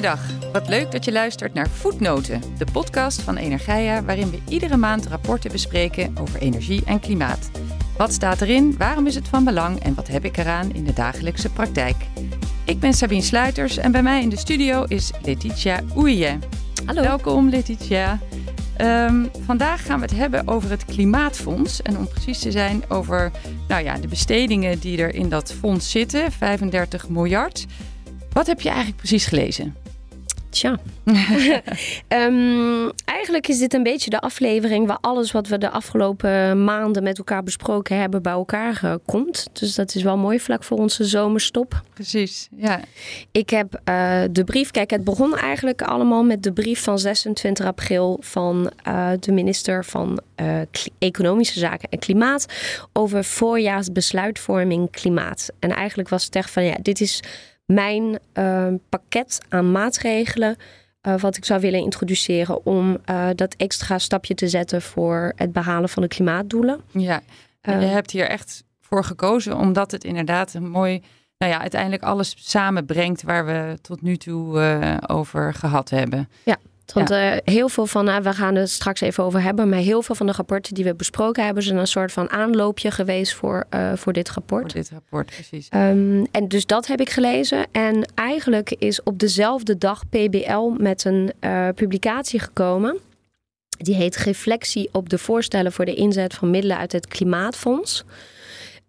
[0.00, 4.76] Goeiedag, wat leuk dat je luistert naar Voetnoten, de podcast van Energia, waarin we iedere
[4.76, 7.50] maand rapporten bespreken over energie en klimaat.
[7.96, 10.92] Wat staat erin, waarom is het van belang en wat heb ik eraan in de
[10.92, 11.96] dagelijkse praktijk?
[12.64, 16.38] Ik ben Sabine Sluiters en bij mij in de studio is Letitia Oeije.
[16.84, 17.02] Hallo.
[17.02, 18.18] Welkom Letitia.
[18.76, 21.82] Ehm, vandaag gaan we het hebben over het Klimaatfonds.
[21.82, 23.30] En om precies te zijn over
[23.68, 27.66] nou ja, de bestedingen die er in dat fonds zitten, 35 miljard.
[28.32, 29.79] Wat heb je eigenlijk precies gelezen?
[30.50, 30.78] Tja.
[32.08, 37.02] um, eigenlijk is dit een beetje de aflevering waar alles wat we de afgelopen maanden
[37.02, 39.46] met elkaar besproken hebben bij elkaar uh, komt.
[39.52, 41.82] Dus dat is wel mooi vlak voor onze zomerstop.
[41.94, 42.80] Precies, ja.
[43.30, 47.66] Ik heb uh, de brief, kijk het begon eigenlijk allemaal met de brief van 26
[47.66, 50.20] april van uh, de minister van
[50.98, 52.46] Economische Zaken en Klimaat
[52.92, 55.50] over voorjaarsbesluitvorming klimaat.
[55.58, 57.22] En eigenlijk was het echt van ja, dit is
[57.74, 60.56] mijn uh, pakket aan maatregelen.
[61.06, 65.52] Uh, wat ik zou willen introduceren om uh, dat extra stapje te zetten voor het
[65.52, 66.80] behalen van de klimaatdoelen.
[66.90, 67.22] Ja,
[67.60, 71.02] en je hebt hier echt voor gekozen omdat het inderdaad een mooi,
[71.38, 76.28] nou ja, uiteindelijk alles samenbrengt waar we tot nu toe uh, over gehad hebben.
[76.44, 76.56] Ja.
[76.92, 77.34] Want ja.
[77.34, 80.14] uh, heel veel van, uh, we gaan het straks even over hebben, maar heel veel
[80.14, 83.92] van de rapporten die we besproken hebben, zijn een soort van aanloopje geweest voor, uh,
[83.94, 84.72] voor dit rapport.
[84.72, 85.68] Voor dit rapport, precies.
[85.74, 87.66] Um, en dus dat heb ik gelezen.
[87.72, 91.32] En eigenlijk is op dezelfde dag PBL met een
[91.74, 92.98] publicatie gekomen.
[93.78, 98.04] Die heet Reflectie op de voorstellen voor de inzet van middelen uit het Klimaatfonds.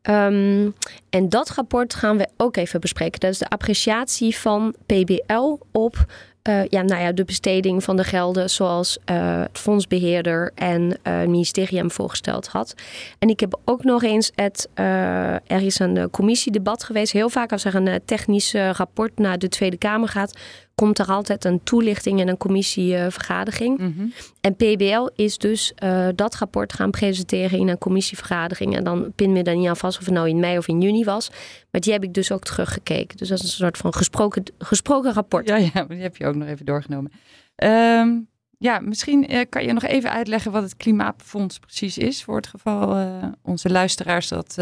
[0.09, 0.73] Um,
[1.09, 3.19] en dat rapport gaan we ook even bespreken.
[3.19, 6.05] Dat is de appreciatie van PBL op
[6.49, 10.93] uh, ja, nou ja, de besteding van de gelden zoals uh, het fondsbeheerder en uh,
[11.03, 12.75] het ministerie hem voorgesteld had.
[13.19, 17.11] En ik heb ook nog eens het, er is een commissiedebat geweest.
[17.11, 20.39] Heel vaak als er een technisch rapport naar de Tweede Kamer gaat,
[20.81, 23.77] komt er altijd een toelichting en een commissievergadering.
[23.77, 24.13] Mm -hmm.
[24.41, 28.75] En PBL is dus uh, dat rapport gaan presenteren in een commissievergadering.
[28.75, 30.81] En dan pin me dan niet aan vast of het nou in mei of in
[30.81, 31.31] juni was.
[31.71, 33.17] Maar die heb ik dus ook teruggekeken.
[33.17, 35.47] Dus dat is een soort van gesproken, gesproken rapport.
[35.47, 37.11] Ja, ja, die heb je ook nog even doorgenomen.
[37.55, 38.27] Um,
[38.57, 42.23] ja, misschien uh, kan je nog even uitleggen wat het Klimaatfonds precies is.
[42.23, 44.57] Voor het geval uh, onze luisteraars dat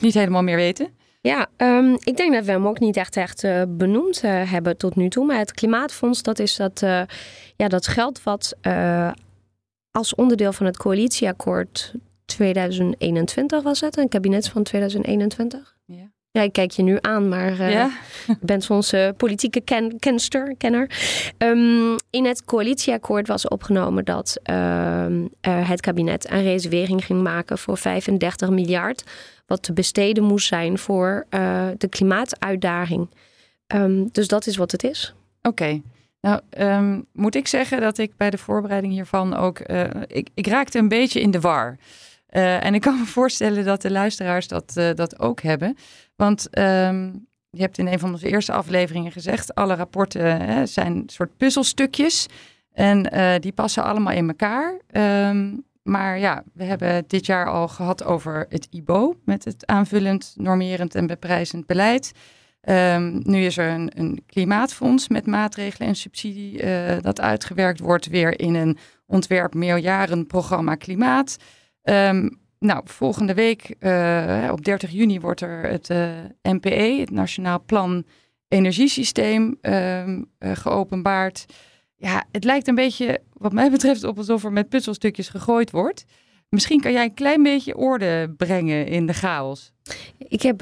[0.00, 1.04] niet helemaal meer weten.
[1.26, 4.76] Ja, um, ik denk dat we hem ook niet echt, echt uh, benoemd uh, hebben
[4.76, 5.26] tot nu toe.
[5.26, 7.02] Maar het Klimaatfonds, dat is dat, uh,
[7.56, 8.56] ja, dat geld wat
[9.90, 11.94] als onderdeel van het coalitieakkoord
[12.24, 15.76] 2021 was het, een kabinet van 2021.
[15.84, 16.12] Ja.
[16.36, 17.90] Ja, ik kijk je nu aan, maar uh, ja?
[18.26, 20.90] je bent onze politieke ken kenster, kenner.
[21.38, 27.58] Um, in het coalitieakkoord was opgenomen dat uh, uh, het kabinet een reservering ging maken
[27.58, 29.04] voor 35 miljard.
[29.46, 33.08] Wat te besteden moest zijn voor uh, de klimaatuitdaging.
[33.74, 35.14] Um, dus dat is wat het is.
[35.42, 35.48] Oké.
[35.48, 35.82] Okay.
[36.20, 39.58] Nou, um, moet ik zeggen dat ik bij de voorbereiding hiervan ook.
[40.06, 41.76] Ik, ik raakte een beetje in de war.
[42.36, 45.76] Uh, en ik kan me voorstellen dat de luisteraars dat, uh, dat ook hebben.
[46.16, 50.96] Want um, je hebt in een van onze eerste afleveringen gezegd: alle rapporten hè, zijn
[50.96, 52.26] een soort puzzelstukjes.
[52.72, 53.02] En
[53.40, 54.80] die passen allemaal in elkaar.
[55.28, 60.34] Um, maar ja, we hebben dit jaar al gehad over het IBO met het aanvullend,
[60.36, 62.12] normerend en beprijzend beleid.
[62.68, 66.62] Um, nu is er een, een, klimaatfonds met maatregelen en subsidie
[67.00, 71.36] dat uitgewerkt wordt weer in een ontwerp meerjarenprogramma klimaat.
[71.88, 76.08] Um, nou, volgende week uh, op 30 juni wordt er het uh,
[76.42, 78.04] NPE, het Nationaal Plan
[78.48, 81.46] Energiesysteem, um, geopenbaard.
[81.96, 86.04] Ja, het lijkt een beetje, wat mij betreft, op alsof er met puzzelstukjes gegooid wordt.
[86.48, 89.72] Misschien kan jij een klein beetje orde brengen in de chaos.
[90.18, 90.60] Ik heb.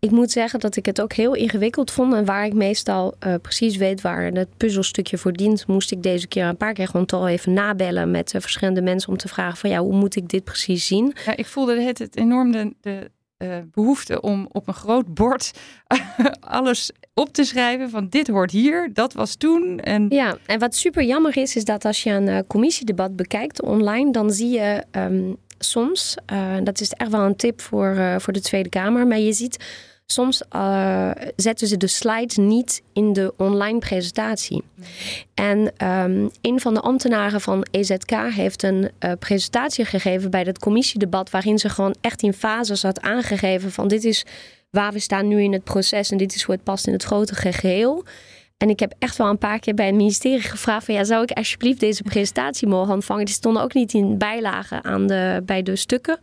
[0.00, 2.14] Ik moet zeggen dat ik het ook heel ingewikkeld vond.
[2.14, 6.26] En waar ik meestal uh, precies weet waar het puzzelstukje voor dient, moest ik deze
[6.26, 9.58] keer een paar keer gewoon toch even nabellen met uh, verschillende mensen om te vragen
[9.58, 11.14] van ja, hoe moet ik dit precies zien?
[11.24, 15.50] Ja, ik voelde het, het enorm de, de uh, behoefte om op een groot bord
[16.40, 19.78] alles op te schrijven van dit hoort hier, dat was toen.
[19.80, 20.06] En...
[20.08, 24.30] Ja, en wat super jammer is, is dat als je een commissiedebat bekijkt online, dan
[24.30, 28.40] zie je um, soms, uh, dat is echt wel een tip voor, uh, voor de
[28.40, 29.64] Tweede Kamer, maar je ziet
[30.12, 34.62] soms uh, zetten ze de slides niet in de online presentatie.
[35.34, 40.58] En um, een van de ambtenaren van EZK heeft een uh, presentatie gegeven bij het
[40.58, 44.24] commissiedebat, waarin ze gewoon echt in fases had aangegeven van dit is
[44.70, 47.02] waar we staan nu in het proces en dit is hoe het past in het
[47.02, 48.04] grote geheel.
[48.60, 51.22] En ik heb echt wel een paar keer bij het ministerie gevraagd van ja, zou
[51.22, 53.24] ik alsjeblieft deze presentatie mogen ontvangen?
[53.24, 56.18] Die stonden ook niet in bijlagen aan de, bij de stukken.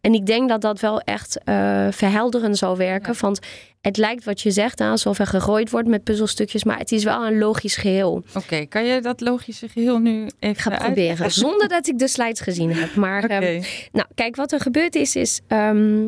[0.00, 3.14] En ik denk dat dat wel echt uh, verhelderend zal werken.
[3.20, 3.38] Want
[3.80, 7.26] het lijkt wat je zegt, alsof er gegooid wordt met puzzelstukjes, maar het is wel
[7.26, 8.24] een logisch geheel.
[8.34, 11.30] Oké, kan je dat logische geheel nu even gaan proberen?
[11.30, 12.94] Zonder dat ik de slides gezien heb.
[12.94, 13.62] Maar ehm,
[13.92, 16.06] nou, kijk, wat er gebeurd is, is ehm,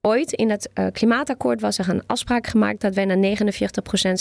[0.00, 3.40] ooit in het uh, klimaatakkoord was er een afspraak gemaakt dat wij naar 49%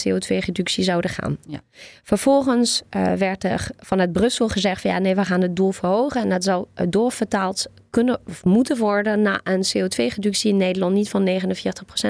[0.07, 1.37] CO2-reductie zouden gaan.
[1.47, 1.59] Ja.
[2.03, 6.21] Vervolgens uh, werd er vanuit Brussel gezegd van ja, nee, we gaan het doel verhogen.
[6.21, 11.09] En dat zou uh, doorvertaald kunnen of moeten worden naar een CO2-reductie in Nederland niet
[11.09, 11.29] van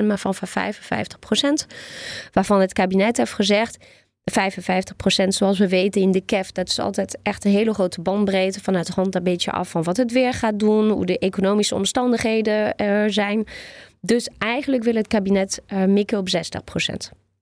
[0.01, 0.47] 49%, maar van 55%.
[2.31, 3.77] Waarvan het kabinet heeft gezegd
[4.31, 6.51] 55% zoals we weten in de KEF.
[6.51, 8.61] Dat is altijd echt een hele grote bandbreedte.
[8.61, 10.89] Vanuit hand een beetje af van wat het weer gaat doen.
[10.89, 13.47] Hoe de economische omstandigheden er zijn.
[14.01, 16.39] Dus eigenlijk wil het kabinet uh, mikken op 60%.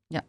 [0.08, 0.22] Ja.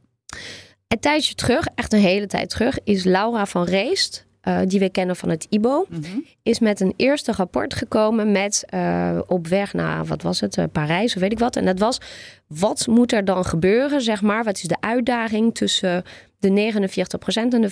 [0.88, 4.90] Een tijdje terug, echt een hele tijd terug, is Laura van Reest uh, die we
[4.90, 6.24] kennen van het IBO, mm -hmm.
[6.42, 10.64] is met een eerste rapport gekomen met uh, op weg naar, wat was het, uh,
[10.72, 11.56] Parijs of weet ik wat.
[11.56, 12.00] En dat was,
[12.46, 14.44] wat moet er dan gebeuren, zeg maar?
[14.44, 16.04] Wat is de uitdaging tussen
[16.38, 17.70] de 49% en de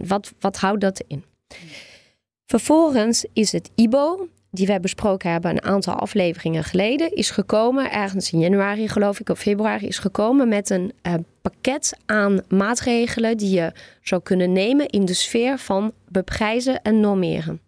[0.00, 0.06] 55%?
[0.06, 1.24] Wat, wat houdt dat in?
[2.46, 8.32] Vervolgens is het IBO, die we besproken hebben een aantal afleveringen geleden, is gekomen, ergens
[8.32, 13.50] in januari geloof ik, of februari, is gekomen met een uh, pakket aan maatregelen die
[13.50, 13.72] je
[14.02, 17.60] zou kunnen nemen in de sfeer van beprijzen en normeren.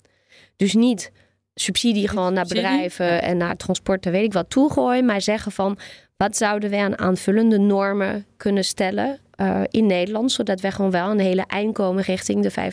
[0.56, 1.12] Dus niet
[1.54, 5.78] subsidie gewoon naar bedrijven en naar transporten, weet ik wat, toegooien, maar zeggen van
[6.16, 11.10] wat zouden we aan aanvullende normen kunnen stellen uh, in Nederland, zodat we gewoon wel
[11.10, 12.72] een hele eind komen richting de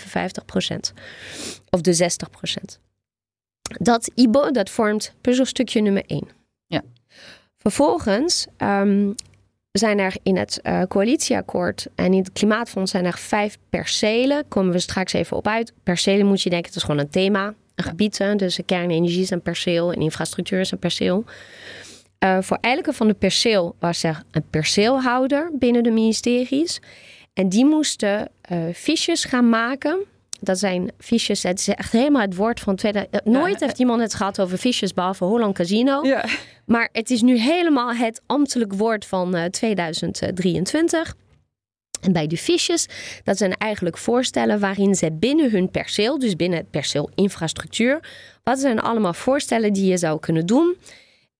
[0.92, 0.94] 55%
[1.69, 2.10] of de
[2.78, 2.85] 60%.
[3.68, 6.28] Dat IBO, dat vormt puzzelstukje nummer 1.
[6.68, 6.82] Ja.
[7.58, 9.16] Vervolgens um,
[9.72, 14.48] zijn er in het uh, coalitieakkoord en in het klimaatfonds zijn er vijf percelen.
[14.48, 15.74] Komen we straks even op uit.
[15.84, 17.54] Percelen moet je denken, het is gewoon een thema.
[17.76, 21.24] Een gebied, dus kernenergie is een perceel en infrastructuur is een perceel.
[22.24, 26.80] Uh, voor elke van de perceel was er een perceelhouder binnen de ministeries.
[27.34, 30.06] En die moesten uh, fiches gaan maken
[30.46, 31.44] dat zijn fiches.
[31.44, 33.08] Het is echt helemaal het woord van tweede.
[33.12, 36.04] Eh, nooit heeft iemand het gehad over fiches, behalve Holland Casino.
[36.04, 36.26] Ja.
[36.66, 41.16] Maar het is nu helemaal het ambtelijk woord van uh, eh, 2023.
[42.02, 42.88] En bij de fiches,
[43.24, 48.00] dat zijn eigenlijk voorstellen waarin ze binnen hun perceel, dus binnen het perceel infrastructuur,
[48.44, 50.76] wat zijn allemaal voorstellen die je zou kunnen doen?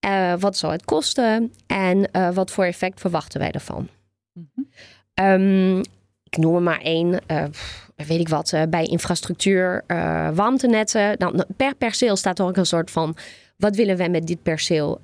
[0.06, 3.88] Uh, wat zou het kosten en uh, wat voor effect verwachten wij ervan?
[4.34, 5.26] Mm -hmm.
[5.26, 5.82] um,
[6.24, 7.22] ik noem er maar één.
[7.32, 7.44] Uh,
[7.96, 11.20] weet ik wat, uh, bij infrastructuur, uh, warmtenetten.
[11.20, 13.16] Dan, per perceel staat er ook een soort van...
[13.58, 15.02] wat willen we met dit perceel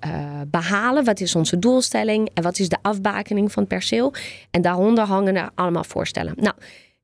[0.48, 1.04] behalen?
[1.04, 2.30] Wat is onze doelstelling?
[2.34, 4.14] En wat is de afbakening van het perceel?
[4.52, 6.34] En daaronder hangen er allemaal voorstellen.
[6.36, 6.56] Nou,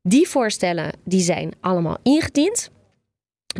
[0.02, 2.70] die voorstellen die zijn allemaal ingediend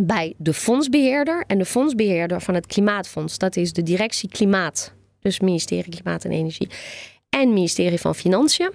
[0.03, 1.45] bij de fondsbeheerder.
[1.47, 4.93] En de fondsbeheerder van het Klimaatfonds, dat is de directie Klimaat.
[5.21, 6.69] Dus ministerie Klimaat en Energie.
[7.29, 8.71] En ministerie van Financiën.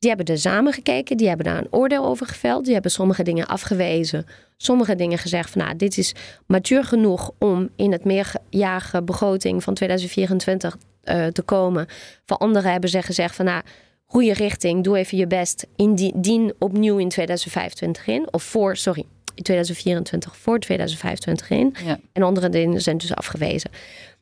[0.00, 2.64] Die hebben er samen gekeken, die hebben daar een oordeel over geveld.
[2.64, 4.26] Die hebben sommige dingen afgewezen,
[4.56, 6.14] sommige dingen gezegd van nou, dit is
[6.46, 11.86] matuur genoeg om in het meerjarige begroting van 2024 uh, eh, te komen.
[12.26, 13.62] Voor anderen hebben ze gezegd van nou,
[14.04, 18.32] goede richting, doe even je best, indien opnieuw in 2025 in.
[18.32, 19.04] Of voor, sorry,
[19.34, 21.74] in 2024 voor 2025 in.
[21.84, 22.00] Ja.
[22.12, 23.70] En andere dingen zijn dus afgewezen.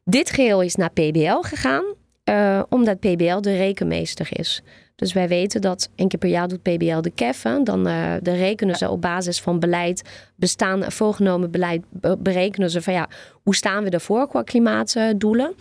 [0.04, 1.84] Dit geheel is naar PBL gegaan,
[2.24, 4.62] uh, omdat PBL de rekenmeester is.
[4.98, 7.42] Dus wij weten dat één keer per jaar doet PBL de KEF.
[7.64, 10.02] Dan uh, rekenen ze op basis van beleid,
[10.34, 11.82] bestaan, voorgenomen beleid,
[12.18, 13.08] berekenen ze van ja,
[13.42, 15.54] hoe staan we ervoor qua klimaatdoelen.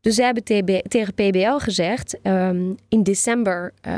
[0.00, 0.44] Dus ze hebben
[0.88, 3.94] tegen PBL gezegd, um, in december uh,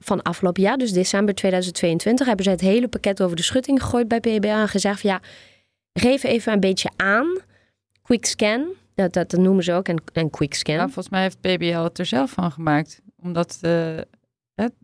[0.00, 4.08] van afgelopen jaar, dus december 2022, hebben ze het hele pakket over de schutting gegooid
[4.08, 5.20] bij PBL en gezegd van ja,
[5.92, 7.38] geef even een beetje aan,
[8.02, 10.78] quick scan, dat, dat, noemen ze ook, een, een quick scan.
[10.78, 13.96] Volgens mij heeft PBL het er zelf van gemaakt omdat uh,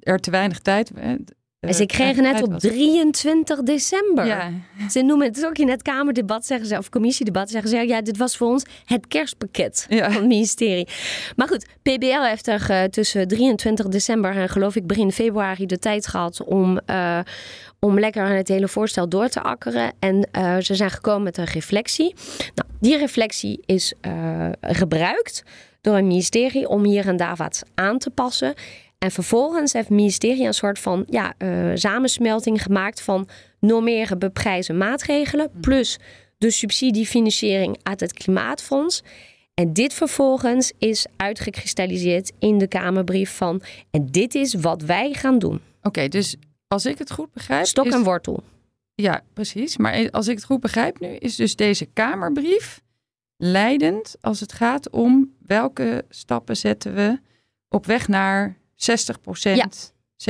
[0.00, 0.90] er te weinig tijd...
[0.96, 1.14] Uh,
[1.60, 4.26] ze kregen net op 23 december.
[4.26, 4.50] Ja.
[4.90, 8.16] Ze noemen het ook in het Kamerdebat, zeggen ze, of commissiedebat, zeggen ze, ja, dit
[8.16, 10.88] was voor ons het kerstpakket van het ministerie.
[11.36, 15.78] Maar goed, PBL heeft er uh, tussen 23 december en geloof ik begin februari de
[15.78, 17.20] tijd gehad om, uh,
[17.78, 19.92] om lekker aan het hele voorstel door te akkeren.
[19.98, 22.14] En uh, ze zijn gekomen met een reflectie.
[22.54, 23.94] Nou, die reflectie is
[24.60, 25.44] gebruikt
[25.80, 28.54] door een ministerie om hier en daar wat aan te passen.
[28.98, 33.28] En vervolgens heeft het ministerie een soort van ja, uh, samensmelting gemaakt van
[33.60, 35.50] normeren, beprijzen, maatregelen.
[35.52, 35.60] Mm.
[35.60, 35.98] Plus
[36.38, 39.02] de subsidiefinanciering uit het Klimaatfonds.
[39.54, 43.62] En dit vervolgens is uitgekristalliseerd in de Kamerbrief van.
[43.90, 45.60] En dit is wat wij gaan doen.
[45.82, 46.36] Oké, dus
[46.68, 47.66] als ik het goed begrijp.
[47.66, 48.42] Stok is- en wortel.
[48.94, 49.76] Ja, precies.
[49.76, 52.80] Maar als ik het goed begrijp nu, is dus deze Kamerbrief
[53.38, 57.20] leidend als het gaat om welke stappen zetten we
[57.68, 59.68] op weg naar 60% Ja.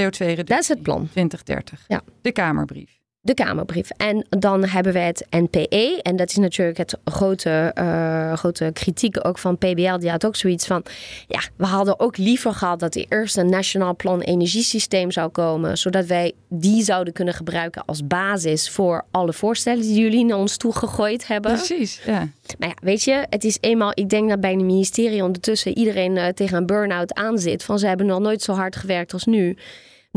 [0.00, 1.09] CO2-reductie Dat is het plan.
[1.11, 1.85] 2030.
[1.88, 2.03] Ja.
[2.23, 2.98] De Kamerbrief.
[3.20, 3.90] De Kamerbrief.
[3.96, 6.00] En dan hebben we het NPE.
[6.02, 9.96] En dat is natuurlijk het grote, eh, grote kritiek ook van PBL.
[9.98, 10.82] Die had ook zoiets van...
[11.26, 15.78] Ja, we hadden ook liever gehad dat er eerst een Nationaal Plan Energiesysteem zou komen.
[15.78, 20.56] Zodat wij die zouden kunnen gebruiken als basis voor alle voorstellen die jullie naar ons
[20.56, 21.52] toe gegooid hebben.
[21.52, 22.28] Precies, ja.
[22.58, 23.90] Maar ja, weet je, het is eenmaal...
[23.94, 27.64] Ik denk dat bij het ministerie ondertussen iedereen eh, tegen een burn-out aanzit.
[27.64, 29.56] Van ze hebben nog nooit zo hard gewerkt als nu.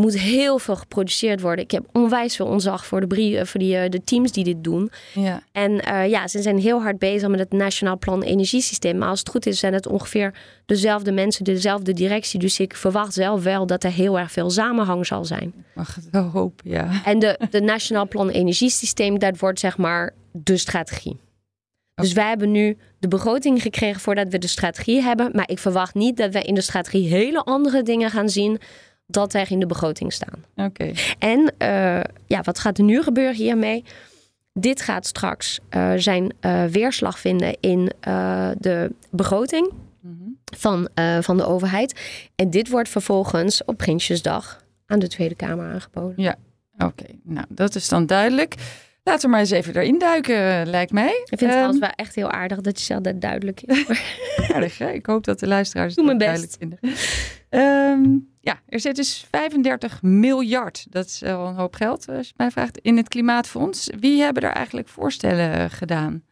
[0.02, 1.64] Moet heel veel geproduceerd worden.
[1.64, 4.44] Ik heb onwijs veel ontzag voor de, brie- eh, voor die, eh, de teams die
[4.44, 4.92] dit doen.
[5.14, 5.44] ja.
[5.52, 8.98] En eh, ja, ze zijn heel hard bezig met het Nationaal Plan Energiesysteem.
[8.98, 10.34] Maar als het goed is, zijn het ongeveer
[10.66, 12.40] dezelfde mensen, dezelfde directie.
[12.40, 15.54] Dus ik verwacht zelf wel dat er heel erg veel samenhang zal zijn.
[15.76, 17.02] Mag het wel hopen, ja.
[17.06, 21.20] En de, de Nationaal Plan Energiesysteem, dat wordt zeg maar de strategie.
[21.96, 25.30] Dus wij hebben nu de begroting gekregen voordat we de strategie hebben.
[25.34, 28.60] Maar ik verwacht niet dat we in de strategie hele andere dingen gaan zien
[29.14, 30.44] dat er in de begroting staan.
[30.56, 30.92] Oké.
[31.20, 33.84] En eh, ja, wat gaat er nu gebeuren hiermee?
[34.54, 37.92] Dit gaat straks eh, zijn eh, weerslag vinden in
[38.58, 40.30] de begroting Mhm.
[40.58, 40.90] van,
[41.22, 42.00] van de overheid.
[42.36, 46.24] En dit wordt vervolgens op Prinsjesdag aan de Tweede Kamer aangeboden.
[46.78, 48.56] Oké, nou dat is dan duidelijk.
[49.04, 51.10] Laten we maar eens even erin duiken, lijkt mij.
[51.10, 53.86] Ik vind het trouwens wel echt heel aardig dat je zegt dat duidelijk is.
[54.54, 54.92] aardig, hè?
[54.92, 56.80] Ik hoop dat de luisteraars Doe het duidelijk vinden.
[57.50, 62.34] Ehm, ja, er zit dus 35 miljard, dat is wel een hoop geld als je
[62.38, 63.90] mij vraagt, in het Klimaatfonds.
[64.00, 66.24] Wie hebben er eigenlijk voorstellen gedaan?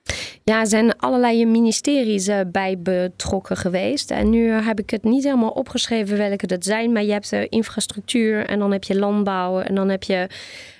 [0.43, 4.11] Ja, er zijn allerlei ministeries eh, bij betrokken geweest.
[4.11, 6.91] En nu heb ik het niet helemaal opgeschreven welke dat zijn.
[6.91, 10.27] Maar je hebt eh, infrastructuur en dan heb je landbouw en dan heb je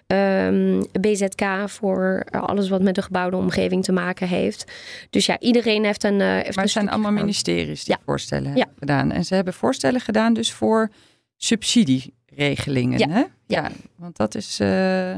[0.10, 4.72] ehm, BZK voor eh, alles wat met de gebouwde omgeving te maken heeft.
[5.10, 6.22] Dus ja, iedereen heeft een.
[6.22, 7.24] heeft Maar het zijn allemaal gedaan.
[7.25, 8.01] ministeries die Ja.
[8.06, 8.58] voorstellen Ja.
[8.58, 9.12] hebben gedaan.
[9.12, 10.89] En ze hebben voorstellen gedaan dus voor
[11.38, 13.00] subsidieregelingen.
[13.00, 13.08] Ja.
[13.10, 13.24] Hè?
[13.48, 15.18] ja, want dat is eh,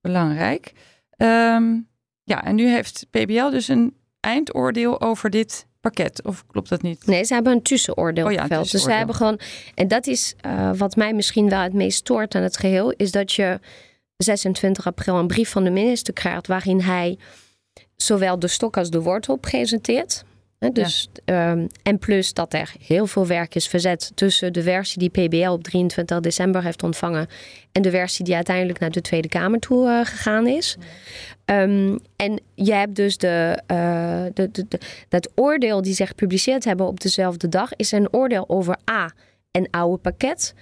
[0.00, 0.72] belangrijk.
[1.16, 1.74] Ehm,
[2.24, 6.22] ja, en nu heeft PBL dus een eindoordeel over dit pakket.
[6.24, 7.06] Of klopt dat niet?
[7.06, 8.70] Nee, ze hebben een tussenoordeel Oh ja, geveld.
[8.70, 9.40] Dus ze hebben gewoon.
[9.74, 10.34] En dat is
[10.76, 12.90] wat mij misschien wel het meest stoort aan het geheel.
[12.90, 13.60] Is dat je
[14.22, 16.46] 26 april een brief van de minister krijgt.
[16.46, 17.18] waarin hij
[17.96, 20.24] zowel de stok als de wortel presenteert.
[20.72, 25.28] Dus, ehm, en plus dat er heel veel werk is verzet tussen de versie die
[25.28, 27.26] PBL op 23 december heeft ontvangen.
[27.72, 30.76] en de versie die uiteindelijk naar de Tweede Kamer toe eh, gegaan is.
[31.44, 36.64] Ehm, en je hebt dus de, eh, de, de, de- dat oordeel die ze gepubliceerd
[36.64, 39.12] hebben op dezelfde dag, is een oordeel over A,
[39.50, 40.54] een oude pakket.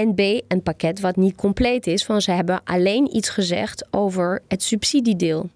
[0.00, 4.42] En B, een pakket wat niet compleet is, want ze hebben alleen iets gezegd over
[4.48, 5.50] het subsidiedeel.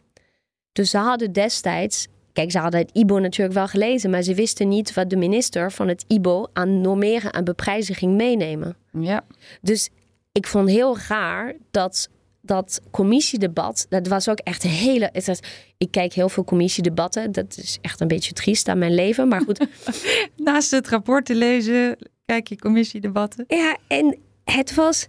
[0.73, 4.69] Dus ze hadden destijds, kijk, ze hadden het IBO natuurlijk wel gelezen, maar ze wisten
[4.69, 8.77] niet wat de minister van het IBO aan normeren en beprijzing meenemen.
[8.93, 9.25] Ja,
[9.63, 9.89] Dus
[10.33, 12.09] ik vond heel raar dat
[12.41, 15.09] dat commissiedebat, dat was ook echt een hele.
[15.13, 15.41] het was-
[15.79, 19.41] ik kijk heel veel commissiedebatten, dat is echt een beetje triest aan mijn leven, maar
[19.41, 19.67] goed.
[20.37, 23.45] naast het rapport te lezen, kijk je commissiedebatten.
[23.49, 25.07] ja, en het was.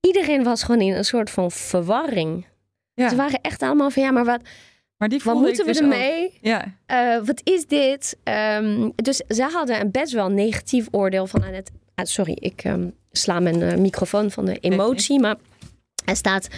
[0.00, 2.46] Iedereen was gewoon in een soort van verwarring.
[2.94, 4.40] Ja, Ze waren echt allemaal van ja, maar wat,
[4.96, 5.92] maar die wat moeten we dus ook.
[5.92, 6.38] ermee?
[6.40, 8.16] Ja, Eh, wat is dit?
[8.24, 11.70] Ehm, dus ze hadden een best wel negatief oordeel van aan het.
[11.94, 15.20] ah, sorry, ik ehm, sla mijn eh, microfoon van de emotie.
[15.20, 15.36] Maar
[16.04, 16.48] er staat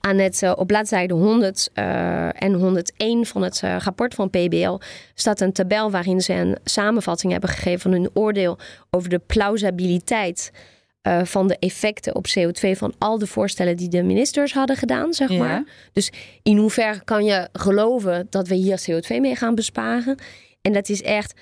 [0.00, 4.78] aan het, eh, op bladzijde 100 eh, en 101 van het rapport van PBL
[5.14, 8.58] staat een tabel waarin ze een samenvatting hebben gegeven van hun oordeel
[8.90, 10.50] over de plausibiliteit
[11.02, 15.14] eh, van de effecten op CO2 van al de voorstellen die de ministers hadden gedaan,
[15.14, 15.38] zeg Ja.
[15.38, 15.64] maar.
[15.92, 20.18] Dus in hoeverre kan je geloven dat we hier CO2 mee gaan besparen?
[20.62, 21.40] En dat is echt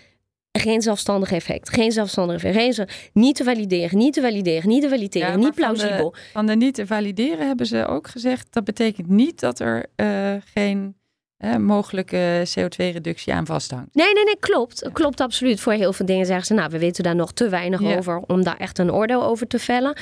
[0.53, 1.71] geen zelfstandig effect.
[1.71, 2.77] Geen zelfstandig effect.
[2.77, 5.81] Geen niet te valideren, niet te valideren, niet te valideren, Ja, niet maar van de-
[5.81, 6.15] plausibel.
[6.33, 8.47] van de niet te valideren hebben ze ook gezegd.
[8.53, 10.97] Dat betekent niet dat er eh, geen
[11.39, 13.95] eh, mogelijke CO2-reductie aan vasthangt.
[13.95, 14.91] Nee, nee, nee, klopt.
[14.93, 15.61] Klopt absoluut.
[15.61, 17.97] Voor heel veel dingen zeggen ze, nou, we weten daar nog te weinig Ja.
[17.97, 19.97] over om daar echt een oordeel over te vellen.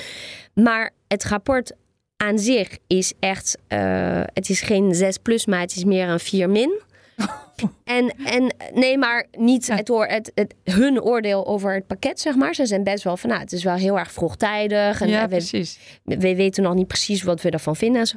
[0.54, 1.72] Maar het rapport
[2.16, 6.20] aan zich is echt, eh, het is geen 6 plus, maar het is meer een
[6.20, 6.80] 4 min.
[7.84, 12.54] En, en nee, maar niet het, het, het, hun oordeel over het pakket, zeg maar.
[12.54, 15.00] Ze zijn best wel van, nou, het is wel heel erg vroegtijdig.
[15.00, 18.00] En ja, we, we weten nog niet precies wat we ervan vinden.
[18.00, 18.16] En, zo.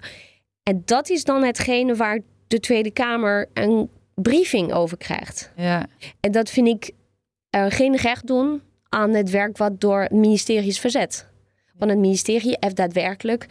[0.64, 5.52] en dat is dan hetgene waar de Tweede Kamer een briefing over krijgt.
[5.56, 5.86] Ja.
[6.20, 6.92] En dat vind ik
[7.56, 11.28] uh, geen recht doen aan het werk wat door het ministerie is verzet.
[11.78, 13.46] Want het ministerie heeft daadwerkelijk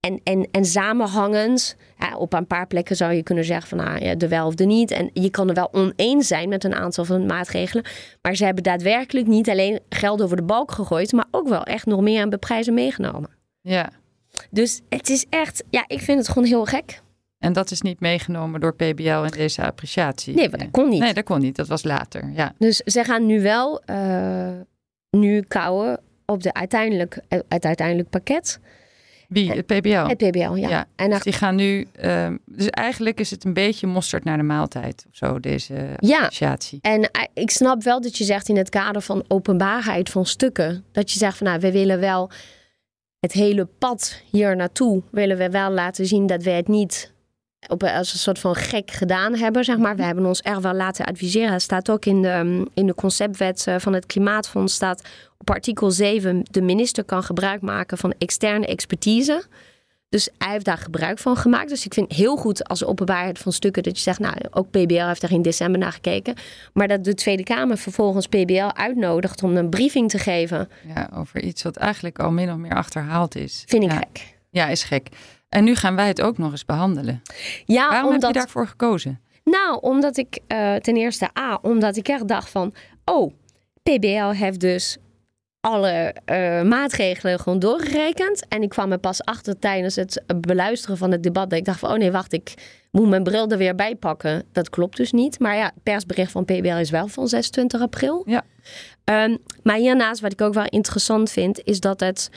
[0.00, 4.04] en, en, en samenhangend, ja, op een paar plekken zou je kunnen zeggen van nou,
[4.04, 4.90] ja, de wel of de niet.
[4.90, 7.84] En je kan er wel oneens zijn met een aantal van de maatregelen.
[8.22, 11.86] Maar ze hebben daadwerkelijk niet alleen geld over de balk gegooid, maar ook wel echt
[11.86, 13.30] nog meer aan beprijzen meegenomen.
[13.60, 13.90] Ja.
[14.50, 17.02] Dus het is echt, ja, ik vind het gewoon heel gek.
[17.40, 20.34] En dat is niet meegenomen door PBL in deze appreciatie.
[20.34, 21.00] Nee, dat kon niet.
[21.00, 21.56] Nee, dat kon niet.
[21.56, 22.30] Dat was later.
[22.34, 22.52] Ja.
[22.58, 24.50] Dus ze gaan nu wel uh,
[25.10, 27.18] nu kouwen op de uiteindelijk,
[27.48, 28.60] het uiteindelijk pakket.
[29.28, 29.52] Wie?
[29.52, 30.06] Het PBL?
[30.06, 30.86] Het PBL, ja.
[30.96, 31.86] En dus die gaan nu...
[32.04, 36.30] Uh, dus eigenlijk is het een beetje mosterd naar de maaltijd of zo, deze ja.
[36.80, 40.84] En uh, ik snap wel dat je zegt in het kader van openbaarheid van stukken...
[40.92, 42.30] dat je zegt van nou, we willen wel
[43.20, 45.02] het hele pad hier naartoe...
[45.10, 47.12] willen we wel laten zien dat we het niet
[47.68, 49.96] op, als een soort van gek gedaan hebben, zeg maar.
[49.96, 51.52] We hebben ons er wel laten adviseren.
[51.52, 55.02] Het staat ook in de, in de conceptwet eh, van het Klimaatfonds, staat
[55.38, 59.44] op artikel 7, de minister kan gebruik maken van externe expertise.
[60.08, 61.68] Dus hij heeft daar gebruik van gemaakt.
[61.68, 65.06] Dus ik vind heel goed als openbaarheid van stukken dat je zegt, nou, ook PBL
[65.06, 66.34] heeft daar in december naar gekeken.
[66.72, 70.68] Maar dat de Tweede Kamer vervolgens PBL uitnodigt om een briefing te geven.
[70.94, 73.64] Ja, over iets wat eigenlijk al min of meer achterhaald is.
[73.66, 73.96] Vind ik ja.
[73.96, 74.36] gek.
[74.50, 75.08] Ja, is gek.
[75.50, 77.22] En nu gaan wij het ook nog eens behandelen.
[77.64, 78.22] Ja, Waarom omdat...
[78.22, 79.20] heb je daarvoor gekozen?
[79.44, 83.32] Nou, omdat ik uh, ten eerste A, omdat ik echt dacht van, oh,
[83.82, 84.98] PBL heeft dus
[85.60, 88.48] alle uh, maatregelen gewoon doorgerekend.
[88.48, 91.50] En ik kwam er pas achter tijdens het beluisteren van het debat.
[91.50, 92.54] Dat ik dacht van, oh nee, wacht, ik
[92.90, 94.44] moet mijn bril er weer bij pakken.
[94.52, 95.38] Dat klopt dus niet.
[95.38, 98.22] Maar ja, het persbericht van PBL is wel van 26 april.
[98.26, 98.44] Ja.
[99.24, 102.30] Um, maar hiernaast, wat ik ook wel interessant vind, is dat het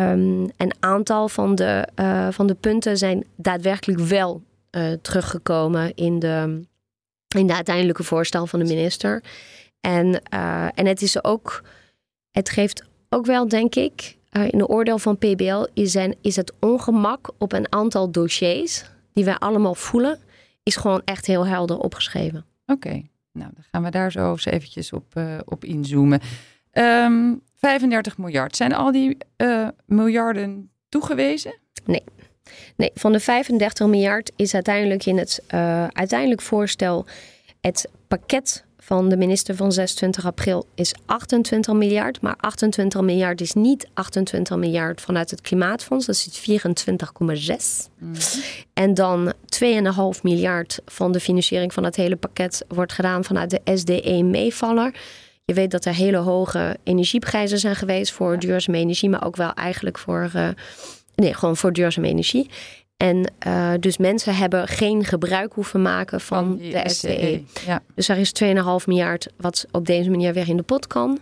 [0.00, 6.18] um, een aantal van de, uh, van de punten zijn daadwerkelijk wel uh, teruggekomen in
[6.18, 6.62] de,
[7.36, 9.22] in de uiteindelijke voorstel van de minister.
[9.80, 11.62] En, uh, en het is ook,
[12.30, 17.30] het geeft ook wel, denk ik, in de oordeel van PBL is, is het ongemak
[17.38, 20.18] op een aantal dossiers die wij allemaal voelen,
[20.62, 22.44] is gewoon echt heel helder opgeschreven.
[22.66, 26.20] Oké, nou dan gaan we daar zo eens eventjes op, op inzoomen.
[26.72, 28.56] Um, 35 miljard.
[28.56, 31.54] Zijn al die uh, miljarden toegewezen?
[31.84, 32.04] Nee.
[32.76, 37.06] Nee, van de 35 miljard is uiteindelijk in het uh, uiteindelijk voorstel
[37.60, 42.20] het pakket van de minister van 26 april is 28 miljard.
[42.20, 46.06] Maar 28 miljard is niet 28 miljard vanuit het Klimaatfonds.
[46.06, 46.60] Dat is
[47.86, 47.92] 24,6.
[47.98, 48.14] Mm.
[48.72, 49.32] En dan
[49.64, 54.94] 2,5 miljard van de financiering van het hele pakket wordt gedaan vanuit de SDE-meevaller.
[55.46, 59.52] Je weet dat er hele hoge energieprijzen zijn geweest voor duurzame energie, maar ook wel
[59.52, 60.48] eigenlijk voor, uh,
[61.14, 62.50] nee, gewoon voor duurzame energie.
[62.96, 66.90] En uh, dus mensen hebben geen gebruik hoeven maken van, van de SDE.
[66.90, 67.42] SDE.
[67.66, 67.82] Ja.
[67.94, 68.54] Dus er is 2,5
[68.86, 71.18] miljard wat op deze manier weer in de pot kan.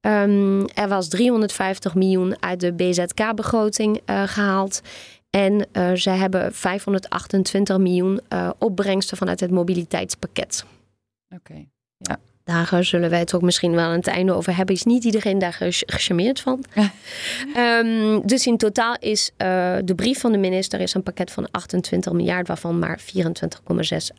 [0.00, 4.82] Um, er was 350 miljoen uit de BZK-begroting uh, gehaald.
[5.30, 8.20] En uh, ze hebben 528 miljoen
[8.58, 10.64] opbrengsten vanuit het mobiliteitspakket.
[11.28, 11.68] Oké, okay.
[11.96, 12.18] ja.
[12.46, 14.74] Daar zullen wij het ook misschien wel aan het einde over hebben.
[14.74, 16.64] Is niet iedereen daar gecharmeerd van.
[17.56, 21.48] um, dus in totaal is uh, de brief van de minister is een pakket van
[21.50, 23.06] 28 miljard, waarvan maar 24,6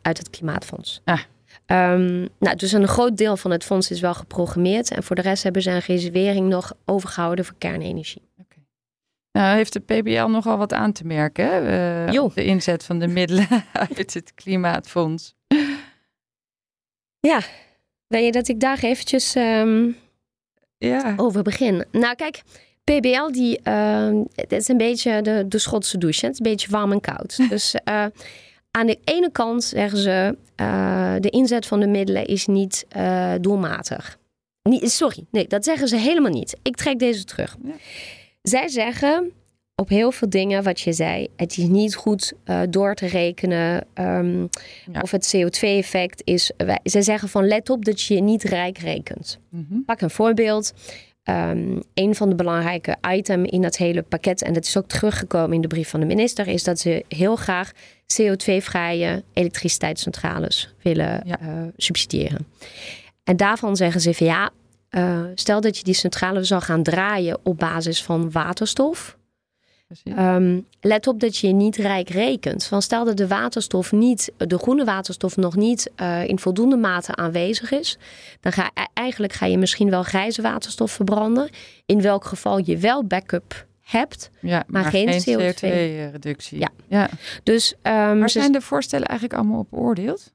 [0.02, 1.00] uit het klimaatfonds.
[1.04, 1.20] Ah.
[1.66, 4.90] Um, nou, dus een groot deel van het fonds is wel geprogrammeerd.
[4.90, 8.22] En voor de rest hebben ze een reservering nog overgehouden voor kernenergie.
[8.38, 8.64] Okay.
[9.32, 11.62] Nou, heeft de PBL nogal wat aan te merken?
[12.14, 13.46] Uh, de inzet van de middelen
[13.98, 15.34] uit het klimaatfonds.
[17.20, 17.40] Ja,
[18.08, 19.96] wil je dat ik daar eventjes um,
[20.78, 21.14] ja.
[21.16, 21.84] over begin?
[21.92, 22.42] Nou, kijk,
[22.84, 26.26] PBL, die, uh, het is een beetje de, de Schotse douche.
[26.26, 27.36] Het is een beetje warm en koud.
[27.50, 28.06] dus uh,
[28.70, 32.86] aan de ene kant zeggen ze, uh, de inzet van de middelen is niet
[33.40, 34.18] doelmatig.
[34.62, 36.56] Niet, sorry, nee, dat zeggen ze helemaal niet.
[36.62, 37.56] Ik trek deze terug.
[37.62, 37.72] Ja.
[38.42, 39.32] Zij zeggen,
[39.80, 41.28] op heel veel dingen wat je zei.
[41.36, 44.48] Het is niet goed uh, door te rekenen um,
[44.92, 45.00] ja.
[45.00, 46.52] of het CO2-effect is.
[46.56, 49.38] Wij, ze zeggen van let op dat je je niet rijk rekent.
[49.48, 49.84] Mm -hmm.
[49.84, 50.72] Pak een voorbeeld.
[51.24, 55.52] Um, een van de belangrijke items in dat hele pakket, en dat is ook teruggekomen
[55.52, 57.72] in de brief van de minister, is dat ze heel graag
[58.20, 61.38] CO2-vrije elektriciteitscentrales willen ja.
[61.42, 62.46] uh, subsidiëren.
[63.24, 64.50] En daarvan zeggen ze van ja,
[64.90, 69.17] uh, stel dat je die centrale zou gaan draaien op basis van waterstof.
[70.04, 72.68] Um, let op dat je niet rijk rekent.
[72.68, 77.14] Want stel dat de waterstof niet, de groene waterstof nog niet uh, in voldoende mate
[77.14, 77.98] aanwezig is,
[78.40, 81.48] dan ga eigenlijk ga je misschien wel grijze waterstof verbranden.
[81.86, 85.54] In welk geval je wel backup hebt, ja, maar, maar geen, geen CO2.
[85.54, 86.58] CO2-reductie.
[86.58, 86.68] Ja.
[86.88, 87.08] ja.
[87.42, 90.32] Dus, um, Waar zijn de voorstellen eigenlijk allemaal op beoordeeld?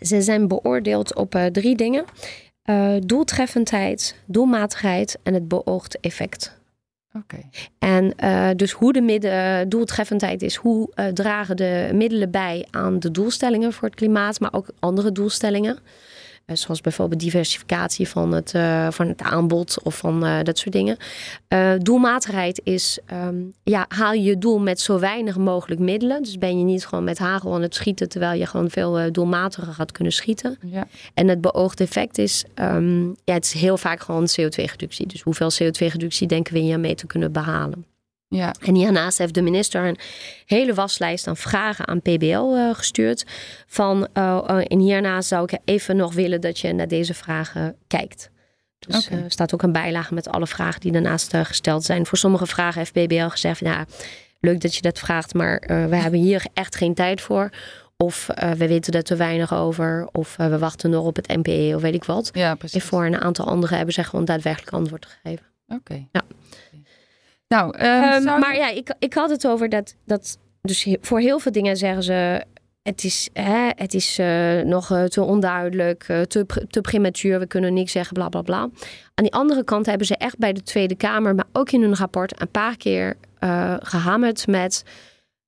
[0.00, 2.04] Ze zijn beoordeeld op drie dingen:
[3.06, 6.60] doeltreffendheid, doelmatigheid en het beoogd effect.
[7.16, 7.38] Oké.
[7.78, 8.14] En
[8.56, 13.88] dus hoe de midden, doeltreffendheid is, hoe dragen de middelen bij aan de doelstellingen voor
[13.88, 15.78] het klimaat, maar ook andere doelstellingen.
[16.52, 20.74] Eh, zoals bijvoorbeeld diversificatie van het, uh, van het aanbod of van uh, dat soort
[20.74, 20.96] dingen.
[21.78, 26.22] doelmatigheid is, um, ja, haal je doel met zo weinig mogelijk middelen.
[26.22, 29.72] Dus ben je niet gewoon met hagel aan het schieten, terwijl je gewoon veel doelmatiger
[29.72, 30.58] gaat kunnen schieten.
[30.66, 30.86] Ja.
[31.14, 35.06] En het beoogde effect is, um, ja, het is heel vaak gewoon CO2-reductie.
[35.06, 37.91] Dus hoeveel CO2-reductie denken we hier mee te kunnen behalen?
[38.32, 38.54] Ja.
[38.60, 39.98] En hiernaast heeft de minister een
[40.46, 43.26] hele waslijst aan vragen aan PBL uh, gestuurd.
[43.66, 48.30] Van, uh, en hierna zou ik even nog willen dat je naar deze vragen kijkt.
[48.78, 52.06] Dus er staat ook een bijlage met alle vragen die daarnaast gesteld zijn.
[52.06, 53.86] Voor sommige vragen heeft PBL gezegd, ja,
[54.40, 57.50] leuk dat je dat vraagt, maar we hebben hier echt geen tijd voor.
[57.96, 60.08] Of we weten er te weinig over.
[60.12, 62.30] Of we wachten nog op het NPE of weet ik wat.
[62.32, 62.80] Ja, precies.
[62.80, 65.46] En voor een aantal anderen hebben ze gewoon daadwerkelijk antwoord gegeven.
[65.68, 66.06] Oké.
[66.12, 66.22] Ja.
[67.52, 70.38] Nou, um, maar ja, ik, ik had het over dat, dat.
[70.60, 72.44] Dus voor heel veel dingen zeggen ze.
[72.82, 77.46] Het is, hè, het is uh, nog uh, te onduidelijk, uh, te, te prematuur, we
[77.46, 78.58] kunnen niks zeggen, bla bla bla.
[78.58, 78.70] Aan
[79.14, 82.40] die andere kant hebben ze echt bij de Tweede Kamer, maar ook in hun rapport,
[82.40, 83.16] een paar keer
[83.80, 84.84] gehamerd met.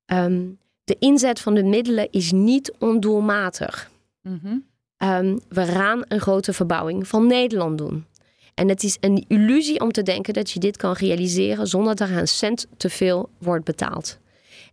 [0.07, 3.91] Um, de inzet van de middelen is niet ondoelmatig.
[4.23, 4.65] Mm -hmm.
[5.09, 8.07] um, we gaan een grote verbouwing van Nederland doen.
[8.55, 12.09] En het is een illusie om te denken dat je dit kan realiseren zonder dat
[12.09, 14.19] er een cent te veel wordt betaald.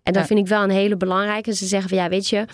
[0.04, 0.28] En dat Ja.
[0.28, 1.56] vind ik wel een hele belangrijke.
[1.56, 2.46] Ze zeggen van ja, weet je,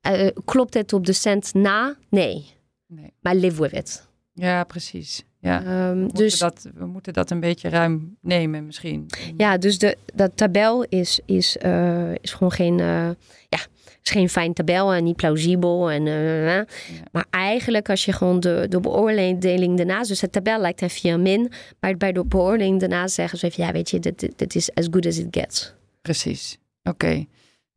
[0.00, 1.96] eh, klopt het op de cent na?
[2.10, 2.46] Nee.
[2.86, 3.12] Nee.
[3.20, 4.06] Maar live with it.
[4.32, 5.22] Ja, precies.
[5.40, 5.64] Ja.
[5.64, 9.06] Ehm, We, moeten dus dat, we moeten dat een beetje ruim nemen misschien.
[9.36, 13.08] ja, dus de, dat tabel is, is, eh, is gewoon geen, eh,
[14.02, 15.90] is geen fijn tabel en niet plausibel.
[15.90, 16.60] En, eh.
[17.12, 21.20] Maar eigenlijk als je gewoon de, de beoordeling daarnaast, dus het tabel lijkt een 4
[21.20, 24.54] min, maar bij de beoordeling daarnaast zeggen ze even, ja weet je, dit, dit, dit
[24.54, 25.74] is as good as it gets.
[26.02, 26.58] Precies.
[26.82, 27.26] Oké.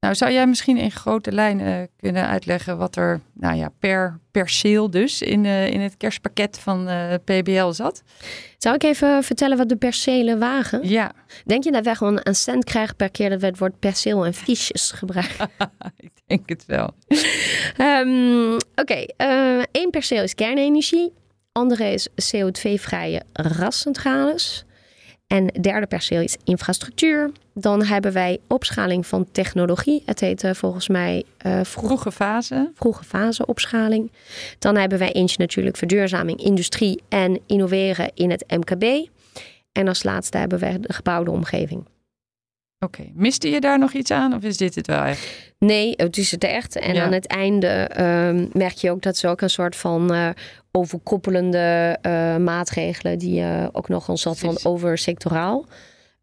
[0.05, 4.89] Nou, zou jij misschien in grote lijnen kunnen uitleggen wat er nou ja, per perceel
[4.89, 8.03] dus in, eh, in het kerstpakket van eh, PBL zat?
[8.57, 10.87] Zou ik even vertellen wat de percelen wagen?
[10.87, 11.11] Ja,
[11.45, 14.25] Denk je dat wij gewoon een cent krijgen per keer dat we het woord perceel
[14.25, 15.49] en fiches gebruiken?
[15.97, 16.91] ik denk het wel.
[17.77, 21.13] Ehm, Oké, eh, één perceel is kernenergie.
[21.51, 24.65] Andere is CO2-vrije rascentrales.
[25.27, 27.31] En derde perceel is infrastructuur.
[27.53, 30.03] Dan hebben wij opschaling van technologie.
[30.05, 32.71] Het heet eh, volgens mij eh, vroeg, Vroege fase.
[32.75, 34.11] vroege fase opschaling.
[34.59, 39.07] Dan hebben wij eentje natuurlijk verduurzaming, industrie en innoveren in het MKB.
[39.71, 41.85] En als laatste hebben wij de gebouwde omgeving.
[42.79, 43.03] Oké.
[43.13, 45.53] Miste je daar nog iets aan of is dit het wel echt?
[45.59, 46.75] Nee, het is het echt.
[46.75, 47.03] En Ja.
[47.03, 50.29] aan het einde ehm, merk je ook dat ze ook een soort van eh,
[50.71, 55.65] overkoppelende eh, maatregelen, die eh, ook nog een soort van oversectoraal.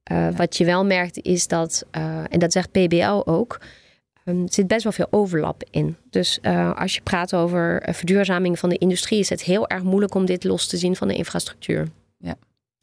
[0.03, 1.87] Eh, Wat je wel merkt is dat,
[2.31, 3.61] en dat zegt PBL ook,
[4.25, 5.97] er zit best wel veel overlap in.
[6.11, 6.39] Dus
[6.75, 10.45] als je praat over verduurzaming van de industrie, is het heel erg moeilijk om dit
[10.45, 11.89] los te zien van de infrastructuur.
[12.19, 12.35] Ja.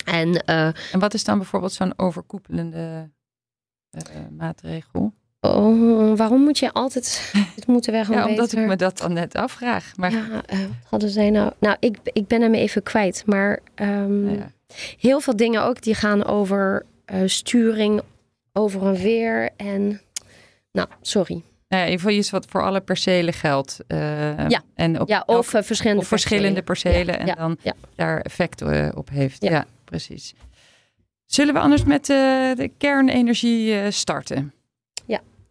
[0.05, 3.10] En En wat is dan bijvoorbeeld zo'n overkoepelende
[4.38, 5.13] maatregel?
[5.41, 9.36] oh, waarom moet je altijd, dit moeten gewoon Ja, omdat ik me dat dan net
[9.36, 9.91] afvraag.
[9.97, 11.52] Maar Ja, eh, hadden zij nou?
[11.60, 13.23] Nou, ik, ik ben hem even kwijt.
[13.25, 14.52] Maar ehm, nou ja.
[14.99, 18.02] heel veel dingen ook die gaan over eh, sturing,
[18.54, 19.49] over een weer.
[19.58, 20.02] En
[20.71, 21.34] nou, sorry.
[21.67, 23.80] Nou ja, in ieder geval iets wat voor alle percelen geldt.
[23.88, 24.62] eh, Ja.
[24.75, 27.73] En op Ja, elk- of verschillende of verschillende percelen Ja, en ja, dan ja.
[27.95, 28.62] daar effect
[28.95, 29.43] op heeft.
[29.43, 29.49] Ja.
[29.52, 29.65] Ja.
[29.84, 30.34] precies.
[31.30, 32.15] Zullen we anders met eh,
[32.56, 34.54] de kernenergie eh, starten?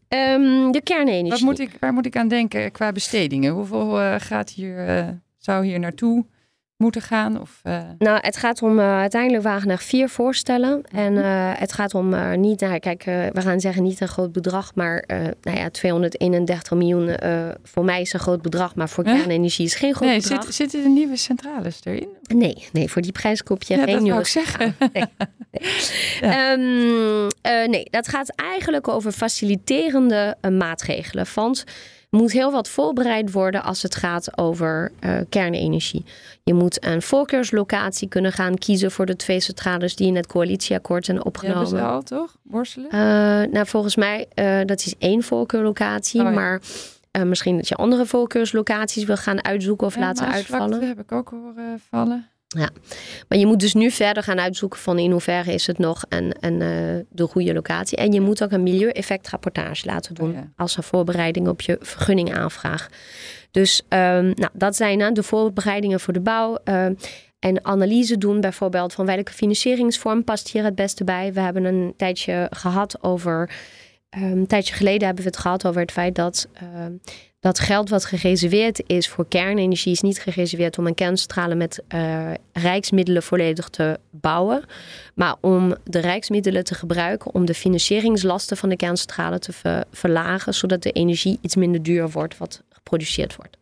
[0.08, 1.30] Ehm, de kernenergie.
[1.30, 3.52] Wat moet ik, waar moet ik aan denken qua bestedingen?
[3.52, 6.24] Hoeveel eh, gaat hier, zou hier naartoe
[6.78, 7.40] moeten gaan?
[7.40, 10.82] Of, eh, Nou, het gaat om uh, uiteindelijk wagen er vier voorstellen.
[10.90, 11.22] En Mhm.
[11.22, 15.04] uh, het gaat om niet, nou, kijk, we gaan zeggen niet een groot bedrag, maar
[15.42, 17.16] nou ja, 231 miljoen
[17.62, 20.44] voor mij is een groot bedrag, maar voor kernenergie is geen groot nee, bedrag.
[20.44, 22.08] zit, zitten er nieuwe centrales erin?
[22.34, 24.76] Nee, nee, voor die prijs koop je Ja, geen dat nieuwe wou ik zeggen.
[24.78, 25.06] Nee, nee.
[26.20, 31.26] Ehm, eh, nee, dat gaat eigenlijk over faciliterende eh, maatregelen.
[31.34, 31.64] Want
[32.10, 36.04] moet heel wat voorbereid worden als het gaat over eh, kernenergie.
[36.42, 41.04] Je moet een voorkeurslocatie kunnen gaan kiezen voor de twee centrales die in het coalitieakkoord
[41.04, 41.94] zijn Die hebben ze opgenomen.
[41.94, 42.36] al, toch?
[42.42, 42.90] Worstelen?
[42.90, 42.98] Eh,
[43.52, 46.20] nou, volgens mij, eh dat is één voorkeurlocatie.
[46.20, 46.32] Oh ja.
[46.32, 46.60] Maar
[47.26, 50.82] misschien dat je andere voorkeurslocaties wil gaan uitzoeken of Ja, laten uitvallen.
[50.88, 52.26] heb ik ook horen vallen.
[52.56, 52.70] Ja,
[53.28, 56.34] maar je moet dus nu verder gaan uitzoeken van in hoeverre is het nog een,
[56.40, 57.98] een, uh, de goede locatie.
[57.98, 60.52] En je moet ook een milieueffectrapportage laten doen Oh ja.
[60.56, 62.88] als een voorbereiding op je vergunningaanvraag.
[63.50, 66.58] Dus ehm, nou, dat zijn uh, de voorbereidingen voor de bouw.
[66.64, 66.86] Uh,
[67.38, 71.32] en analyse doen bijvoorbeeld van welke financieringsvorm past hier het beste bij.
[71.32, 73.50] We hebben een tijdje gehad over,
[74.16, 76.92] um, een tijdje geleden hebben we het gehad over het feit dat ehm,
[77.40, 82.30] dat geld wat gereserveerd is voor kernenergie is niet gereserveerd om een kerncentrale met uh,
[82.52, 84.64] rijksmiddelen volledig te bouwen,
[85.14, 90.54] maar om de rijksmiddelen te gebruiken om de financieringslasten van de kerncentrale te ver verlagen,
[90.54, 93.56] zodat de energie iets minder duur wordt wat geproduceerd wordt.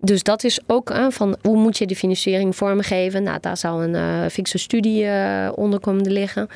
[0.00, 3.22] Dus dat is ook uh, van hoe moet je de financiering vormgeven.
[3.22, 6.48] Nou, daar zal een uh, fixe studie uh, onder komen liggen.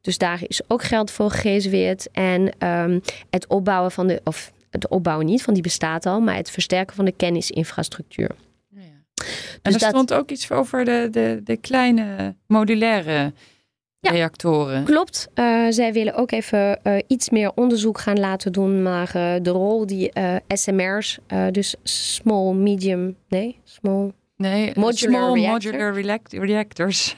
[0.00, 2.08] Dus daar is ook geld voor gereserveerd.
[2.12, 3.00] En um,
[3.30, 6.96] het opbouwen van de, of het opbouwen niet, van die bestaat al, maar het versterken
[6.96, 8.30] van de kennisinfrastructuur.
[8.68, 9.24] Ja, ja.
[9.62, 13.32] En dus er stond ook iets over de, de, de kleine modulaire
[14.00, 14.84] ja, reactoren.
[14.84, 15.28] Klopt.
[15.34, 19.50] Uh, zij willen ook even uh, iets meer onderzoek gaan laten doen naar uh, de
[19.50, 20.12] rol die
[20.48, 21.18] SMR's,
[21.50, 24.12] dus small, medium, nee, small.
[24.36, 25.72] Nee, modular small reactor.
[25.72, 27.14] modular reactors.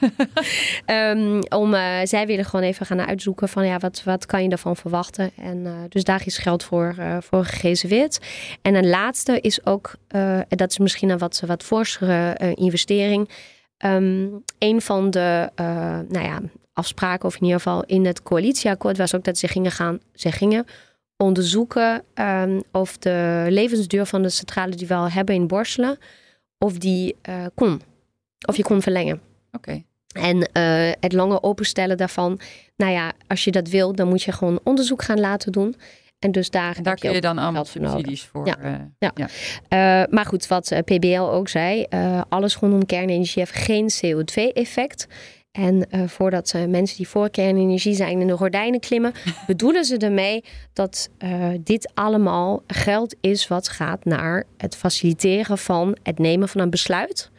[0.85, 4.49] um, om, uh, zij willen gewoon even gaan uitzoeken van ja, wat, wat kan je
[4.49, 5.31] daarvan verwachten.
[5.35, 8.19] En uh, dus daar is geld voor, uh, voor gereserveerd.
[8.61, 13.29] En een laatste is ook, en dat is misschien een wat, wat forschere investering.
[13.85, 15.49] Um, een van de
[16.07, 16.41] nou ja,
[16.73, 20.31] afspraken, of in ieder geval in het coalitieakkoord, was ook dat ze gingen gaan, ze
[20.31, 20.65] gingen
[21.17, 25.97] onderzoeken um, of de levensduur van de centrale die we al hebben in Borselen
[26.57, 27.81] of die uh, kon.
[28.47, 29.21] Of je kon verlengen.
[29.51, 29.69] Oké.
[29.69, 29.85] Okay.
[30.25, 32.39] En uh, het lange openstellen daarvan.
[32.75, 35.75] Nou ja, als je dat wil, dan moet je gewoon onderzoek gaan laten doen.
[36.19, 38.47] En dus daar, en daar kun je, je dan allemaal subsidies voor.
[38.47, 38.57] Ja.
[38.63, 39.11] Uh, ja.
[39.15, 39.27] ja.
[40.03, 41.85] Uh, maar goed, wat PBL ook zei,
[42.29, 45.07] alles rondom kernenergie heeft geen CO2-effect.
[45.51, 49.13] En uh, voordat uh, mensen die voor kernenergie zijn in de gordijnen klimmen,
[49.47, 55.97] bedoelen ze ermee dat uh, dit allemaal geld is wat gaat naar het faciliteren van
[56.03, 57.31] het nemen van een besluit.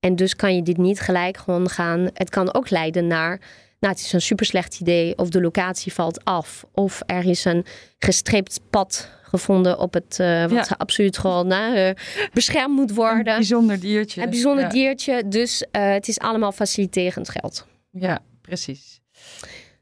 [0.00, 2.10] En dus kan je dit niet gelijk gewoon gaan.
[2.14, 3.40] Het kan ook leiden naar.
[3.80, 7.44] Nou, het is een super slecht idee, of de locatie valt af, of er is
[7.44, 7.64] een
[7.98, 10.74] gestreept pad gevonden op het uh, wat ja.
[10.76, 11.90] absoluut gewoon uh,
[12.32, 13.32] beschermd moet worden.
[13.32, 14.22] Een bijzonder diertje.
[14.22, 14.70] Een bijzonder ja.
[14.70, 17.66] diertje, dus uh, het is allemaal faciliterend geld.
[17.90, 19.00] Ja, precies.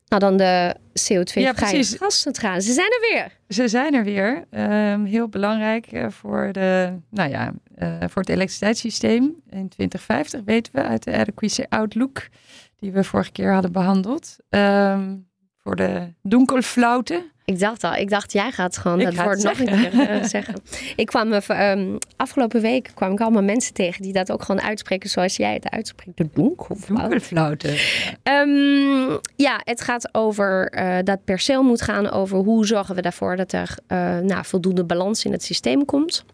[0.09, 1.53] Nou, dan de CO2-vrije ja,
[1.99, 2.67] gascentrales.
[2.67, 3.33] Ze zijn er weer.
[3.49, 4.45] Ze zijn er weer.
[4.51, 10.83] Um, heel belangrijk voor, de, nou ja, uh, voor het elektriciteitssysteem in 2050, weten we
[10.83, 12.29] uit de Adequacy Outlook,
[12.77, 14.37] die we vorige keer hadden behandeld.
[14.49, 15.29] Um,
[15.67, 17.31] voor de donkelflauten.
[17.45, 20.25] Ik dacht al, ik dacht jij gaat gewoon Ik dat woord nog een keer uh,
[20.25, 20.55] zeggen.
[20.97, 25.11] Ik kwam um, afgelopen week kwam ik allemaal mensen tegen die dat ook gewoon uitspreken
[25.11, 26.17] zoals jij het uitspreekt.
[26.17, 27.09] De donkelflauten.
[27.09, 27.77] Donkelflauten.
[28.23, 33.37] Um, ja, het gaat over uh, dat perceel moet gaan over hoe zorgen we ervoor
[33.37, 33.77] dat er
[34.23, 36.25] nou, voldoende balans in het systeem komt.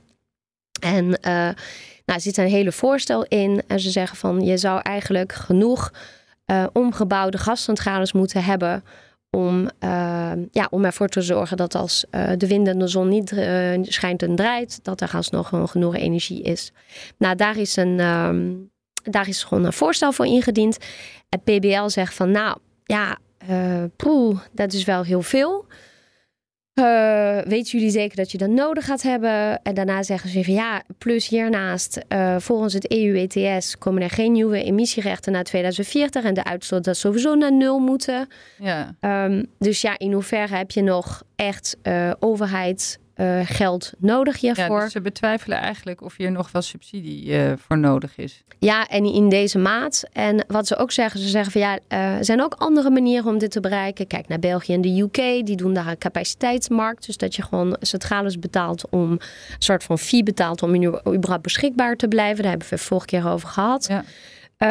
[0.81, 1.55] En nou,
[2.05, 3.63] er zit een hele voorstel in.
[3.67, 5.93] En ze zeggen van je zou eigenlijk genoeg
[6.73, 8.85] omgebouwde gascentrales moeten hebben
[9.37, 13.09] om, uh, ja, om ervoor te zorgen dat als uh, de wind en de zon
[13.09, 16.73] niet uh, schijnt en draait, dat er alsnog gewoon genoeg energie is.
[17.19, 18.71] Nou, daar is, een, um,
[19.03, 20.79] daar is gewoon een voorstel voor ingediend.
[21.29, 23.19] Het PBL zegt van, nou ja,
[23.97, 25.67] poeh, dat is wel heel veel.
[26.75, 29.63] Uh, weten jullie zeker dat je dat nodig gaat hebben?
[29.63, 34.33] En daarna zeggen ze van ja, plus hiernaast, uh, volgens het EU-ETS komen er geen
[34.33, 38.29] nieuwe emissierechten na 2040 en de uitstoot dat sowieso naar nul moeten.
[38.59, 38.97] Ja.
[39.25, 44.77] Um, dus ja, in hoeverre heb je nog echt uh, overheid uh, geld nodig hiervoor.
[44.77, 48.43] Ja, dus ze betwijfelen eigenlijk of hier nog wel subsidie uh, voor nodig is.
[48.59, 50.05] Ja, en in deze maat.
[50.13, 53.27] En wat ze ook zeggen, ze zeggen van ja, uh, er zijn ook andere manieren
[53.27, 54.07] om dit te bereiken.
[54.07, 57.07] Kijk naar België en de UK, die doen daar een capaciteitsmarkt.
[57.07, 59.21] Dus dat je gewoon centrales betaalt om, een
[59.59, 60.75] soort van fee betaalt om
[61.15, 62.43] überhaupt beschikbaar te blijven.
[62.43, 63.87] Daar hebben we het vorige keer over gehad.
[63.89, 64.05] Ja.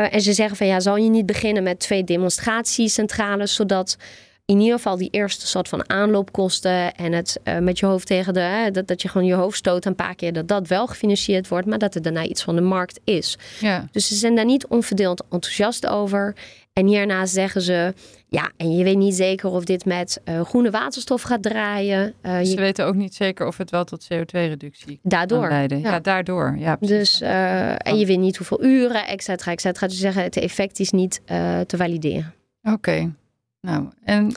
[0.10, 3.98] En ze zeggen van ja, zal je niet beginnen met twee demonstratiecentrales, zodat
[4.46, 8.34] in ieder geval die eerste soort van aanloopkosten en het uh, met je hoofd tegen
[8.34, 10.88] de, hè, dat, dat je gewoon je hoofd stoot een paar keer, dat dat wel
[10.88, 13.38] gefinancierd wordt, maar dat er daarna iets van de markt is.
[13.60, 13.88] Ja.
[13.92, 16.36] Dus ze zijn daar niet onverdeeld enthousiast over.
[16.74, 17.94] En hierna zeggen ze,
[18.28, 22.14] ja, en je weet niet zeker of dit met uh, groene waterstof gaat draaien.
[22.22, 22.56] Uh, Ze je...
[22.56, 25.80] weten ook niet zeker of het wel tot CO2-reductie daardoor kan leiden.
[25.80, 25.92] Ja.
[25.92, 26.56] ja, daardoor.
[26.58, 26.98] Ja, precies.
[26.98, 29.88] Dus, uh, en je weet niet hoeveel uren, et cetera, et cetera.
[29.88, 31.22] Dus ze zeggen, het effect is niet
[31.66, 32.34] te valideren.
[32.62, 32.74] Oké.
[32.74, 33.14] Okay.
[33.62, 34.34] Nou, en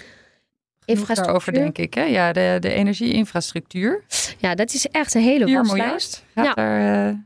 [0.85, 1.95] infrastructuur daarover denk ik.
[1.95, 2.03] Hè?
[2.03, 4.05] Ja, de, de energieinfrastructuur.
[4.39, 6.25] Ja, dat is echt een hele 4 waslijst.
[6.35, 6.57] miljard gaat ja.
[6.57, 7.19] er, uh,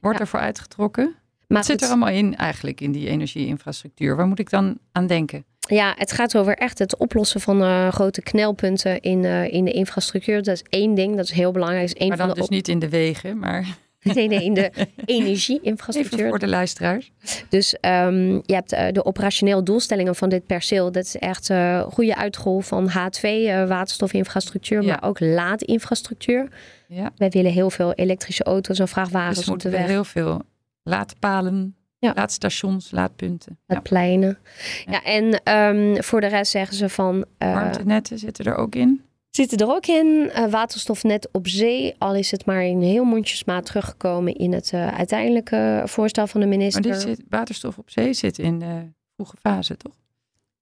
[0.00, 0.24] wordt ja.
[0.24, 1.14] ervoor uitgetrokken.
[1.46, 4.16] Wat zit er allemaal in eigenlijk in die energieinfrastructuur?
[4.16, 5.44] Waar moet ik dan aan denken?
[5.58, 9.72] Ja, het gaat over echt het oplossen van uh, grote knelpunten in, uh, in de
[9.72, 10.42] infrastructuur.
[10.42, 11.84] Dat is één ding, dat is heel belangrijk.
[11.84, 13.66] Is één maar dan van de dus niet in de wegen, maar...
[14.14, 14.70] Nee, nee, in de
[15.04, 16.18] energieinfrastructuur.
[16.18, 17.12] Even voor de luisteraars.
[17.48, 20.92] Dus um, je hebt uh, de operationele doelstellingen van dit perceel.
[20.92, 24.88] Dat is echt uh, goede uitrol van H2, uh, waterstofinfrastructuur, ja.
[24.88, 26.48] maar ook laadinfrastructuur.
[26.86, 27.10] Ja.
[27.16, 29.86] Wij willen heel veel elektrische auto's en vrachtwagens dus op de weg.
[29.86, 30.42] heel veel
[30.82, 32.12] laadpalen, ja.
[32.14, 33.58] laadstations, laadpunten.
[33.66, 34.38] Laadpleinen.
[34.86, 34.92] Ja.
[34.92, 37.24] ja, en um, voor de rest zeggen ze van...
[37.38, 39.02] Warmtenetten zitten er ook in.
[39.30, 40.30] Zitten er ook in.
[40.36, 44.88] Uh, waterstofnet op zee, al is het maar in heel mondjesmaat teruggekomen in het uh,
[44.88, 46.82] uiteindelijke voorstel van de minister.
[46.82, 49.92] Maar dit zit, waterstof op zee zit in de vroege fase, toch?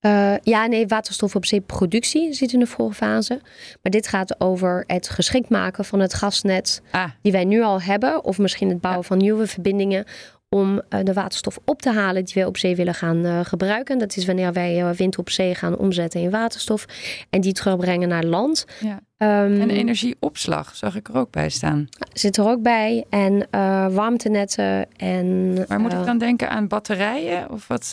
[0.00, 3.40] Uh, ja, nee, waterstof op zee productie zit in de vroege fase.
[3.83, 7.11] Maar dit gaat over het geschikt maken van het gasnet ah.
[7.22, 8.24] die wij nu al hebben.
[8.24, 9.09] Of misschien het bouwen ja.
[9.09, 10.04] van nieuwe verbindingen
[10.48, 13.98] om uh, de waterstof op te halen die wij op zee willen gaan uh, gebruiken.
[13.98, 16.87] Dat is wanneer wij uh, wind op zee gaan omzetten in waterstof
[17.30, 18.66] en die terugbrengen naar land.
[18.80, 19.00] Ja.
[19.44, 21.88] Um, en energieopslag zag ik er ook bij staan.
[22.12, 23.04] Zit er ook bij.
[23.08, 23.46] En
[23.94, 24.87] warmtenetten.
[24.96, 27.50] En, maar moet ik dan denken aan batterijen?
[27.50, 27.90] Of wat,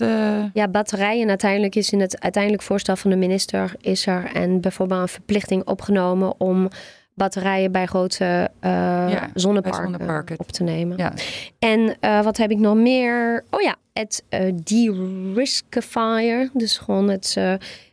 [0.53, 1.29] Ja, batterijen.
[1.29, 5.67] Uiteindelijk is in het uiteindelijk voorstel van de minister is er en bijvoorbeeld een verplichting
[5.67, 6.69] opgenomen om
[7.15, 8.71] batterijen bij grote uh,
[9.10, 10.97] ja, zonneparken, bij zonneparken, op te nemen.
[10.97, 11.13] Ja.
[11.60, 13.43] En uh, wat heb ik nog meer?
[13.49, 16.49] Oh ja, het uh, de-riskifier.
[16.54, 17.38] Dus gewoon het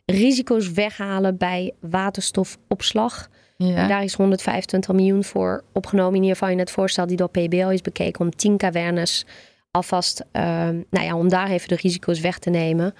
[0.05, 3.29] risico's weghalen bij waterstofopslag.
[3.57, 3.87] Ja.
[3.87, 6.15] Daar is 125 miljoen voor opgenomen.
[6.15, 9.25] In ieder geval in het voorstel die door PBL is bekeken om 10 cavernes
[9.71, 12.93] alvast, nou ja, om daar even de risico's weg te nemen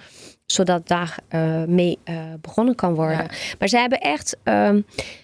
[0.54, 3.16] zodat daar uh, mee uh, begonnen kan worden.
[3.16, 3.30] Ja.
[3.58, 4.70] Maar ze hebben echt, uh,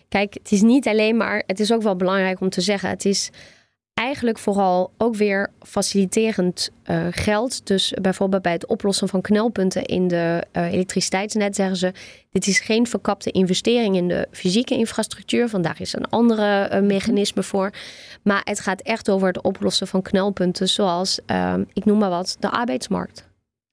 [0.08, 3.04] kijk, het is niet alleen maar, het is ook wel belangrijk om te zeggen, het
[3.04, 3.30] is
[3.94, 7.66] eigenlijk vooral ook weer faciliterend uh, geld.
[7.66, 11.92] Dus bijvoorbeeld bij het oplossen van knelpunten in de elektriciteitsnet zeggen ze,
[12.30, 16.86] dit is geen verkapte investering in de fysieke infrastructuur, vandaar is een andere Mhm.
[16.86, 17.70] mechanisme voor.
[18.22, 22.36] Maar het gaat echt over het oplossen van knelpunten, zoals, ehm, ik noem maar wat,
[22.40, 23.28] de arbeidsmarkt.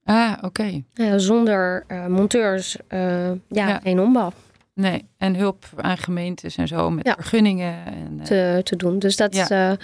[0.08, 0.46] Ah, oké.
[0.46, 0.84] Okay.
[0.94, 4.32] Ja, zonder uh, monteurs, uh, ja, ja, geen ombouw.
[4.74, 7.14] Nee, en hulp aan gemeentes en zo met ja.
[7.14, 7.86] vergunningen.
[7.86, 9.00] En, uh, te, te doen.
[9.00, 9.78] Dus dat is een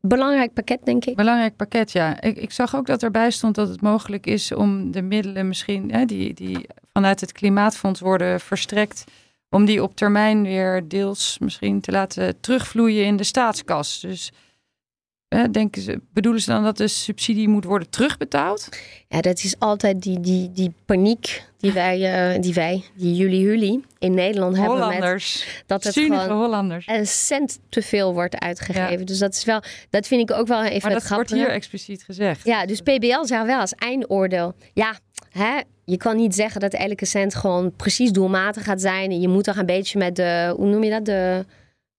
[0.00, 1.16] belangrijk pakket, denk ik.
[1.16, 2.20] Belangrijk pakket, ja.
[2.20, 5.92] Ik, ik zag ook dat erbij stond dat het mogelijk is om de middelen misschien,
[5.92, 9.04] hè, die, die vanuit het Klimaatfonds worden verstrekt,
[9.50, 14.00] om die op termijn weer deels misschien te laten terugvloeien in de staatskas.
[14.00, 14.32] Dus
[15.50, 18.68] denken ze, bedoelen ze dan dat de subsidie moet worden terugbetaald?
[19.08, 23.40] Ja, dat is altijd die, die, die paniek die wij, uh, die, wij die jullie,
[23.40, 24.88] jullie in Nederland hebben.
[24.88, 26.86] Met dat het gewoon Hollanders.
[26.86, 28.98] een cent te veel wordt uitgegeven.
[28.98, 29.04] Ja.
[29.04, 32.02] Dus dat is wel, dat vind ik ook wel even Maar dat wordt hier expliciet
[32.02, 32.44] gezegd.
[32.44, 34.54] Ja, dus PBL zegt wel als eindoordeel.
[34.72, 34.94] Ja,
[35.30, 39.20] hè, je kan niet zeggen dat elke cent gewoon precies doelmatig gaat zijn.
[39.20, 41.44] Je moet toch een beetje met de, hoe noem je dat, de...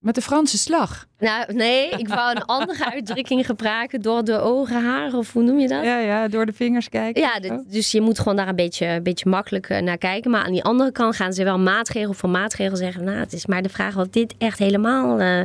[0.06, 1.06] Met de Franse slag.
[1.18, 4.02] Nou, nee, ik wou een andere uitdrukking gebruiken.
[4.02, 5.84] Door de ogen, haren, of hoe noem je dat?
[5.84, 7.22] Ja, ja, door de vingers kijken.
[7.22, 10.32] Ja, dit, dus je moet gewoon daar een beetje, een beetje makkelijk naar kijken.
[10.32, 13.04] Maar aan die andere kant gaan ze wel maatregel voor maatregel zeggen.
[13.04, 15.20] Nou, het is maar de vraag of dit echt helemaal...
[15.20, 15.42] Uh,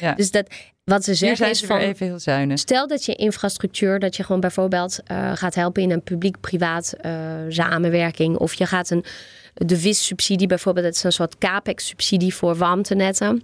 [0.00, 0.14] ja.
[0.14, 0.46] Dus dat...
[0.84, 2.58] Wat ze zeggen zijn is van, even heel zuinig.
[2.58, 7.12] Stel dat je infrastructuur, dat je gewoon bijvoorbeeld uh, gaat helpen in een publiek-privaat uh,
[7.48, 8.36] samenwerking.
[8.36, 9.04] Of je gaat een,
[9.54, 13.42] de VIS-subsidie bijvoorbeeld, dat is een soort CAPEX-subsidie voor warmtenetten.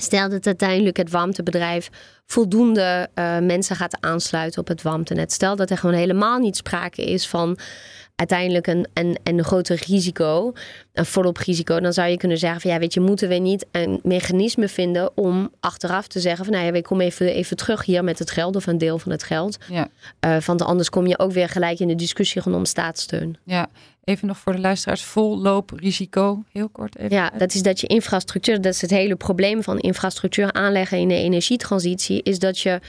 [0.00, 1.90] Stel dat uiteindelijk het warmtebedrijf
[2.26, 5.32] voldoende uh, mensen gaat aansluiten op het warmtenet.
[5.32, 7.58] Stel dat er gewoon helemaal niet sprake is van
[8.16, 10.52] uiteindelijk een, een, een groter risico,
[10.92, 11.80] een volop risico.
[11.80, 15.16] Dan zou je kunnen zeggen van ja, weet je, moeten we niet een mechanisme vinden
[15.16, 18.30] om achteraf te zeggen van nou ja, we kom even, even terug hier met het
[18.30, 19.56] geld of een deel van het geld.
[19.68, 19.88] Ja.
[20.26, 23.36] Uh, want anders kom je ook weer gelijk in de discussie rondom staatssteun.
[23.44, 23.68] Ja,
[24.06, 27.16] Even nog voor de luisteraars, vollooprisico, heel kort even.
[27.16, 31.08] Ja, dat is dat je infrastructuur, dat is het hele probleem van infrastructuur aanleggen in
[31.08, 32.80] de energietransitie, is dat je,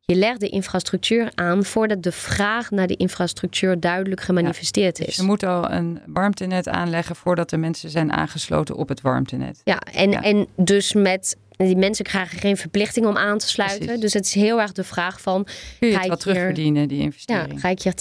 [0.00, 5.08] je legt de infrastructuur aan voordat de vraag naar de infrastructuur duidelijk gemanifesteerd ja, is.
[5.08, 9.60] Dus je moet al een warmtenet aanleggen voordat de mensen zijn aangesloten op het warmtenet.
[9.64, 10.22] Ja, en, ja.
[10.22, 13.78] en dus met die mensen krijgen geen verplichting om aan te sluiten.
[13.78, 14.00] Precies.
[14.00, 15.46] Dus het is heel erg de vraag van...
[15.78, 17.52] Kun je het wat terugverdienen, die investering?
[17.52, 17.94] Ja, ga ik hier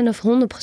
[0.00, 0.22] 10%, 30% of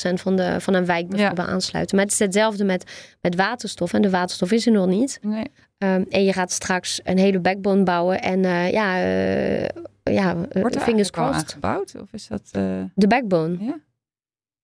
[0.10, 1.54] 100% van, de, van een wijk bijvoorbeeld ja.
[1.54, 1.96] aansluiten?
[1.96, 3.94] Maar het is hetzelfde met, met waterstof.
[3.94, 5.20] En de waterstof is er nog niet.
[5.22, 5.46] Nee.
[5.78, 8.22] Um, en je gaat straks een hele backbone bouwen.
[8.22, 9.68] En uh, ja, uh,
[10.04, 11.36] ja Wordt er fingers crossed.
[11.36, 11.96] aangebouwd?
[12.02, 12.52] Of is dat...
[12.58, 12.84] Uh...
[12.96, 13.58] De backbone?
[13.60, 13.80] Ja.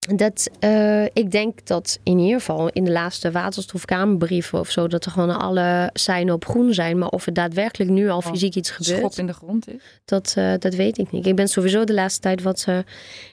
[0.08, 5.04] Dat, uh, ik denk dat in ieder geval in de laatste waterstofkamerbrieven of zo, dat
[5.04, 6.98] er gewoon alle seinen op groen zijn.
[6.98, 8.98] Maar of er daadwerkelijk nu al oh, fysiek iets gebeurt.
[8.98, 9.82] Schop in de grond is.
[10.04, 11.26] Dat, uh, dat weet ik niet.
[11.26, 12.78] Ik ben sowieso de laatste tijd wat uh,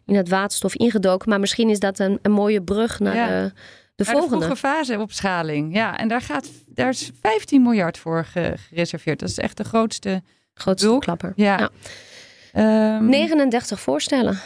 [0.05, 1.29] in het waterstof ingedoken.
[1.29, 3.51] Maar misschien is dat een, een mooie brug naar de,
[3.95, 4.47] de volgende.
[4.47, 5.73] De fase opschaling.
[5.73, 9.19] Ja, en daar, gaat, daar is 15 miljard voor gereserveerd.
[9.19, 10.21] Dat is echt de grootste.
[10.53, 11.33] Grootste klapper.
[11.35, 11.69] Ja.
[12.53, 12.97] ja.
[12.97, 14.39] Um, 39 voorstellen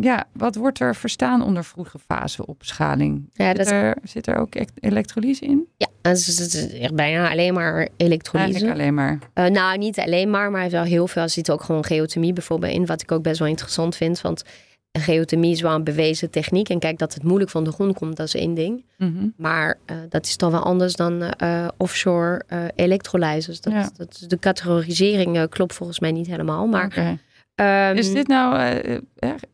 [0.00, 3.30] ja, wat wordt er verstaan onder vroege fase opschaling?
[3.32, 3.70] Ja, zit, dat...
[3.70, 5.66] er, zit er ook elektrolyse in?
[5.76, 8.50] Ja, het is echt bijna alleen maar elektrolyse.
[8.50, 9.18] Eigenlijk alleen maar.
[9.34, 11.22] Uh, nou, niet alleen maar, maar wel heel veel.
[11.22, 14.20] Er zit ook gewoon geothermie bijvoorbeeld in, wat ik ook best wel interessant vind.
[14.20, 14.44] Want
[14.92, 16.68] geothermie is wel een bewezen techniek.
[16.68, 18.84] En kijk, dat het moeilijk van de grond komt, dat is één ding.
[18.96, 19.28] Mhm.
[19.36, 22.42] Maar uh, dat is toch wel anders dan uh, offshore
[22.74, 23.60] elektrolyzers.
[23.60, 23.90] Dat, ja.
[23.96, 26.66] dat, de categorisering klopt volgens mij niet helemaal.
[26.66, 27.18] Maar okay.
[27.60, 28.74] Um, is dit nou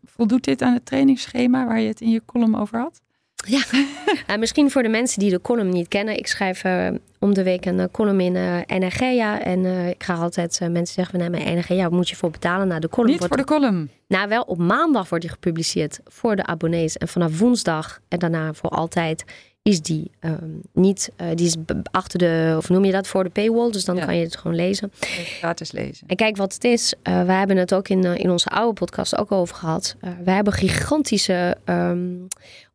[0.04, 3.00] Voldoet dit aan het trainingsschema waar je het in je column over had?
[3.46, 3.62] Ja,
[4.30, 6.18] uh, misschien voor de mensen die de column niet kennen.
[6.18, 6.88] Ik schrijf uh,
[7.18, 9.40] om de week een column in uh, Energia.
[9.40, 12.68] En ik ga altijd mensen zeggen van mijn Energia, wat moet je voor betalen?
[12.68, 13.90] naar de column Niet voor de column?
[14.08, 16.96] Nou, wel op maandag wordt die gepubliceerd voor de abonnees.
[16.96, 19.24] En vanaf woensdag en daarna voor altijd
[19.66, 21.56] is die um, niet, uh, die is
[21.90, 23.70] achter de, of noem je dat, voor de paywall.
[23.70, 24.92] Dus dan kan je het gewoon lezen.
[25.40, 26.06] Gratis lezen.
[26.08, 26.94] En kijk wat het is.
[27.02, 29.96] Uh, we hebben het ook in, uh, in onze oude podcast ook over gehad.
[30.24, 32.26] we hebben gigantische um,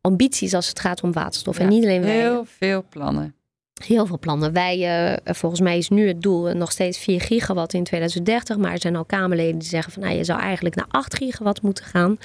[0.02, 1.58] ambities als het gaat om waterstof.
[1.58, 2.20] Ja, en niet alleen wij.
[2.20, 3.36] Heel veel plannen.
[3.74, 4.54] Heel veel plannen.
[4.54, 8.58] Wij, uh, volgens mij is nu het doel nog steeds 4 gigawatt in 2030.
[8.58, 11.62] Maar er zijn al Kamerleden die zeggen van nou, je zou eigenlijk naar 8 gigawatt
[11.62, 12.18] moeten gaan.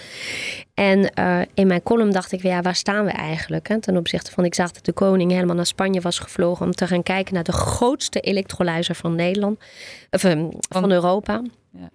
[0.74, 3.68] En uh, in mijn column dacht ik, ja, waar staan we eigenlijk?
[3.68, 3.80] Hè?
[3.80, 6.86] Ten opzichte van, ik zag dat de koning helemaal naar Spanje was gevlogen om te
[6.86, 9.60] gaan kijken naar de grootste elektrolyzer van Nederland,
[10.10, 11.42] of, um, van, van, Europa.
[11.72, 11.90] Ja.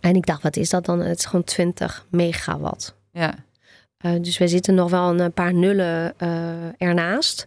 [0.00, 1.00] En ik dacht, wat is dat dan?
[1.00, 2.96] Het is gewoon 20 megawatt.
[3.12, 3.34] Ja.
[4.00, 6.14] Uh, dus wij zitten nog wel een paar nullen
[6.78, 7.46] ernaast.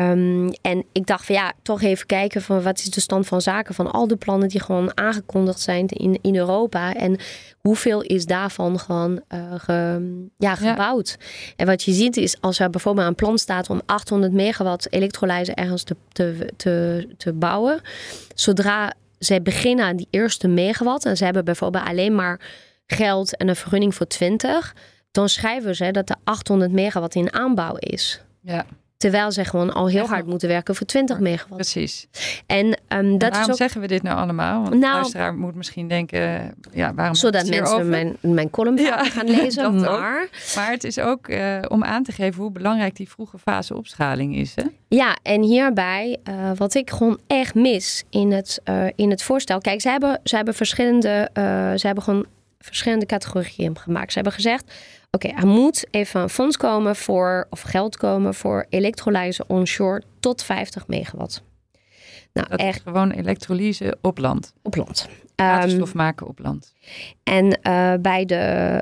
[0.00, 3.40] Um, en ik dacht van ja, toch even kijken van wat is de stand van
[3.40, 6.94] zaken van al de plannen die gewoon aangekondigd zijn in, in Europa.
[6.94, 7.16] En
[7.58, 11.16] hoeveel is daarvan gewoon uh, ge, ja, gebouwd.
[11.56, 15.54] En wat je ziet is als er bijvoorbeeld een plan staat om 800 megawatt elektrolyse
[15.54, 17.80] ergens te, te, te, te bouwen.
[18.34, 22.40] Zodra zij beginnen aan die eerste megawatt en ze hebben bijvoorbeeld alleen maar
[22.86, 24.74] geld en een vergunning voor 20.
[25.10, 28.20] Dan schrijven ze dat er 800 megawatt in aanbouw is.
[28.40, 28.66] Ja.
[29.00, 31.54] Terwijl ze gewoon al heel hard moeten werken voor 20 megawatt.
[31.54, 32.06] Precies.
[32.46, 33.56] En, um, dat waarom is ook...
[33.56, 34.62] zeggen we dit nou allemaal?
[34.62, 39.04] Want nou, de luisteraar moet misschien denken, ja, waarom Zodat mensen mijn, mijn column ja,
[39.04, 39.80] gaan lezen.
[39.80, 40.28] maar...
[40.54, 44.36] maar het is ook uh, om aan te geven hoe belangrijk die vroege fase opschaling
[44.36, 44.52] is.
[44.54, 44.64] Hè?
[44.88, 49.60] Ja, en hierbij, uh, wat ik gewoon echt mis in het, uh, in het voorstel.
[49.60, 51.30] Kijk, ze hebben, ze hebben verschillende,
[51.76, 52.26] ze hebben gewoon
[52.58, 54.08] verschillende categorieën gemaakt.
[54.08, 54.72] Ze hebben gezegd,
[55.10, 60.42] oké, er moet even een fonds komen voor, of geld komen voor elektrolyse onshore tot
[60.42, 61.42] 50 megawatt.
[62.32, 64.52] Nou, dat echt gewoon elektrolyse op land.
[64.62, 65.08] Op land.
[65.36, 66.74] Waterstof um, maken op land.
[67.22, 68.34] En uh, bij de,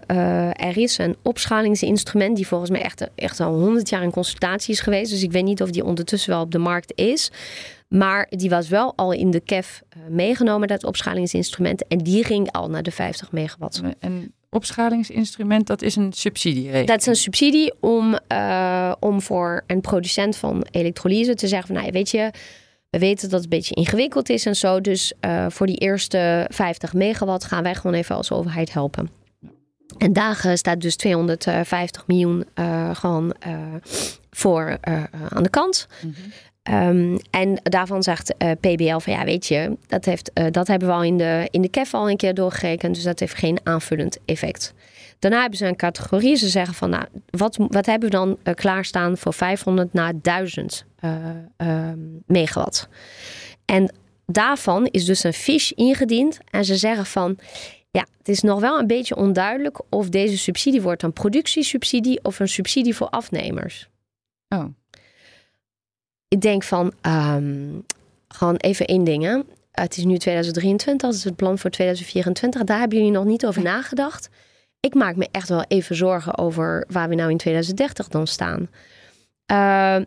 [0.07, 4.75] uh, er is een opschalingsinstrument die volgens mij echt, echt al 100 jaar in consultatie
[4.75, 5.11] is geweest.
[5.11, 7.31] Dus ik weet niet of die ondertussen wel op de markt is.
[7.89, 11.87] Maar die was wel al in de KEF uh, meegenomen, dat opschalingsinstrument.
[11.87, 13.83] En die ging al naar de 50 megawatt.
[13.99, 16.85] En opschalingsinstrument, dat is een subsidie.
[16.85, 21.77] Dat is een subsidie om, uh, om voor een producent van elektrolyse te zeggen van,
[21.83, 22.31] nou weet je,
[22.91, 24.81] we weten dat het een beetje ingewikkeld is en zo.
[24.81, 29.11] Dus uh, voor die eerste 50 megawatt gaan wij gewoon even als overheid helpen.
[29.99, 33.35] En daar staat dus 250 miljoen uh, gewoon
[34.31, 34.79] voor
[35.29, 35.87] aan de kant.
[36.03, 36.33] Mm -hmm.
[36.71, 40.89] Um, en daarvan zegt uh, PBL van ja, weet je, dat, heeft, uh, dat hebben
[40.89, 42.95] we al in de, in de KEF al een keer doorgerekend.
[42.95, 44.75] Dus dat heeft geen aanvullend effect.
[45.19, 46.37] Daarna hebben ze een categorie.
[46.37, 50.85] Ze zeggen van nou, wat, wat hebben we dan uh, klaarstaan voor 500 naar 1000
[52.27, 52.89] megawatt.
[53.65, 53.95] En
[54.27, 56.39] daarvan is dus een fiche ingediend.
[56.51, 57.39] En ze zeggen van
[57.91, 62.41] ja, het is nog wel een beetje onduidelijk of deze subsidie wordt een productiesubsidie of
[62.41, 63.89] een subsidie voor afnemers.
[64.49, 64.65] Oh
[66.29, 67.85] ik denk van, um,
[68.29, 69.45] gewoon even één ding.
[69.73, 72.65] Het is nu 2023, dat is het plan voor 2024.
[72.65, 74.29] Daar hebben jullie nog niet over nagedacht.
[74.81, 78.69] Ik maak me echt wel even zorgen over waar we nou in 2030 dan staan.
[79.53, 79.57] Uh,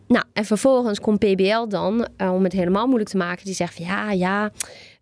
[0.07, 3.76] nou, en vervolgens komt PBL dan, uh, om het helemaal moeilijk te maken, die zegt
[3.76, 4.51] van ja, ja.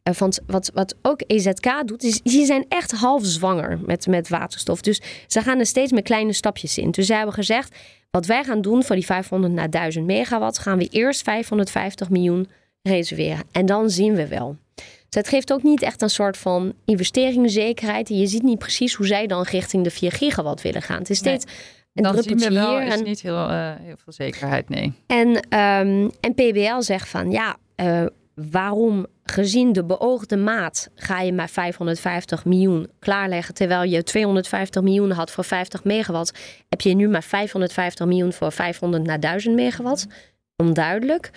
[0.04, 4.30] Uh, want wat, wat ook EZK doet, is die zijn echt half zwanger met, met
[4.30, 4.82] waterstof.
[4.82, 6.92] Dus ze gaan er steeds met kleine stapjes in.
[6.92, 7.76] Dus zij hebben gezegd,
[8.12, 12.48] wat wij gaan doen voor die 500 naar 1000 megawatt, gaan we eerst 550 miljoen
[12.82, 13.44] reserveren.
[13.52, 14.56] En dan zien we wel.
[14.76, 18.10] Dus het geeft ook niet echt een soort van investeringszekerheid.
[18.10, 20.98] En je ziet niet precies hoe zij dan richting de 4 gigawatt willen gaan.
[21.00, 21.46] Het is steeds
[21.94, 22.88] een Dan zien druppeltje we wel, hier.
[22.88, 24.94] is en- niet heel, eh, heel veel zekerheid, nee.
[25.08, 31.34] En, ehm, en PBL zegt van ja, eh, waarom gezien de beoogde maat ga je
[31.34, 36.34] maar 550 miljoen klaarleggen terwijl je 250 miljoen had voor 50 megawatt,
[36.70, 40.08] heb je nu maar 550 miljoen voor 500 naar 1000 megawatt?
[40.56, 41.32] Onduidelijk.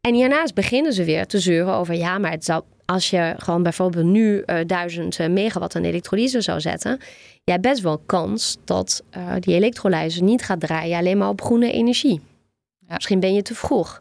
[0.00, 3.62] En hiernaast beginnen ze weer te zeuren over ja, maar het zou, als je gewoon
[3.62, 6.98] bijvoorbeeld nu eh 1000 megawatt aan elektrolyse zou zetten,
[7.44, 11.42] je hebt best wel kans dat eh, die elektrolyse niet gaat draaien alleen maar op
[11.42, 12.20] groene energie.
[12.78, 12.94] Ja.
[12.94, 14.00] Misschien ben je te vroeg.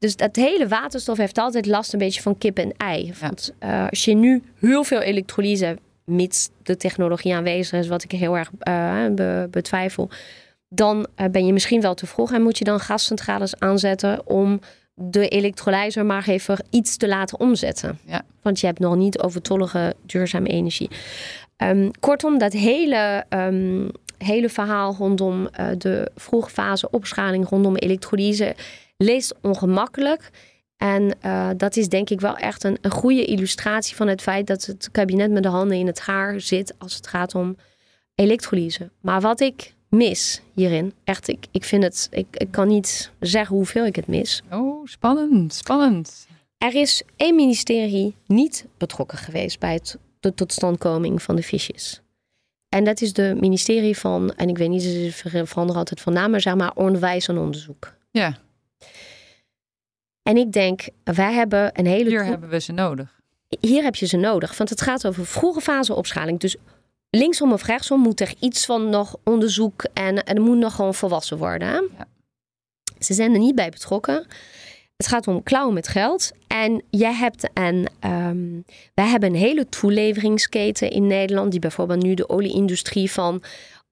[0.00, 3.12] Dus dat hele waterstof heeft altijd last een beetje van kip en ei.
[3.20, 8.10] Want eh, als je nu heel veel elektrolyse mits de technologie aanwezig is, wat ik
[8.10, 10.10] heel erg eh, be- betwijfel,
[10.68, 14.60] dan eh, ben je misschien wel te vroeg en moet je dan gascentrales aanzetten om
[14.94, 17.98] de elektrolyzer maar even iets te laten omzetten.
[18.04, 18.22] Ja.
[18.42, 20.90] Want je hebt nog niet overtollige duurzame energie.
[21.56, 23.88] Ehm, kortom, dat hele, ehm,
[24.18, 25.48] hele verhaal rondom
[25.78, 28.54] de vroege fase opschaling rondom elektrolyse
[29.02, 30.30] leest ongemakkelijk.
[30.76, 34.46] En eh, dat is denk ik wel echt een, een goede illustratie van het feit
[34.46, 37.56] dat het kabinet met de handen in het haar zit als het gaat om
[38.14, 38.90] elektrolyse.
[39.00, 43.56] Maar wat ik mis hierin, echt, ik, ik vind het, ik, ik kan niet zeggen
[43.56, 44.42] hoeveel ik het mis.
[44.50, 46.26] Oh, spannend, spannend.
[46.58, 52.00] Er is één ministerie niet betrokken geweest bij het, de totstandkoming van de fiches.
[52.68, 55.10] En dat is de ministerie van, en ik weet niet, ze
[55.44, 57.94] veranderen altijd van naam, maar zeg maar onderwijs en onderzoek.
[58.10, 58.38] Ja,
[60.22, 62.10] En ik denk, wij hebben een hele.
[62.10, 63.20] hier hebben we ze nodig.
[63.60, 66.40] hier heb je ze nodig, want het gaat over vroege fase opschaling.
[66.40, 66.56] Dus
[67.10, 70.94] linksom of rechtsom moet er iets van nog onderzoek en, en er moet nog gewoon
[70.94, 71.90] volwassen worden.
[71.98, 72.06] Ja.
[72.98, 74.26] Ze zijn er niet bij betrokken.
[74.96, 76.30] Het gaat om klauwen met geld.
[76.46, 78.60] En jij hebt een, ehm,
[78.94, 83.42] wij hebben een hele toeleveringsketen in Nederland, die bijvoorbeeld nu de olieindustrie van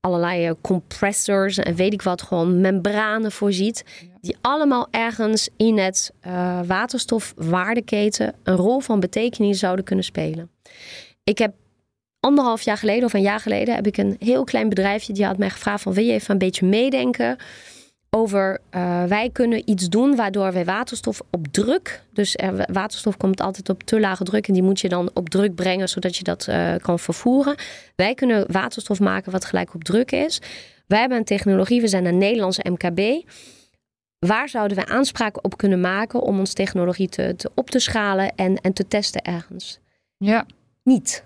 [0.01, 3.84] allerlei eh, compressors en weet ik wat, gewoon membranen voorziet.
[4.20, 10.51] Die allemaal ergens in het eh, waterstofwaardeketen een rol van betekenis zouden kunnen spelen.
[11.24, 11.55] Ik heb
[12.20, 15.38] anderhalf jaar geleden of een jaar geleden heb ik een heel klein bedrijfje die had
[15.38, 17.36] mij gevraagd van wil je even een beetje meedenken
[18.11, 23.40] over eh, wij kunnen iets doen waardoor wij waterstof op druk, dus er, waterstof komt
[23.40, 26.24] altijd op te lage druk en die moet je dan op druk brengen zodat je
[26.24, 27.56] dat eh, kan vervoeren.
[27.96, 30.40] Wij kunnen waterstof maken wat gelijk op druk is.
[30.86, 33.30] Wij hebben een technologie, we zijn een Nederlandse MKB.
[34.18, 38.34] Waar zouden we aanspraak op kunnen maken om onze technologie te, te op te schalen
[38.34, 39.78] en, en te testen ergens?
[40.16, 40.46] Ja,
[40.82, 41.24] Niet.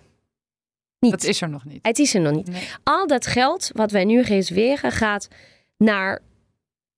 [0.98, 1.10] Niet.
[1.10, 1.78] dat is er nog niet.
[1.82, 2.50] Het is er nog niet.
[2.50, 2.68] Nee.
[2.82, 5.28] Al dat geld wat wij nu reserveren gaat
[5.76, 6.20] naar.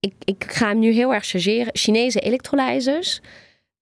[0.05, 1.77] Ik, ik ga hem nu heel erg chargeren.
[1.77, 3.21] Chinese elektrolyzers.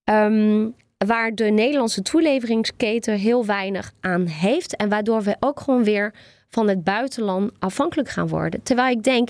[0.05, 0.69] ehm,
[1.07, 4.77] waar de Nederlandse toeleveringsketen heel weinig aan heeft.
[4.77, 6.15] En waardoor we ook gewoon weer
[6.49, 8.63] van het buitenland afhankelijk gaan worden.
[8.63, 9.29] Terwijl ik denk,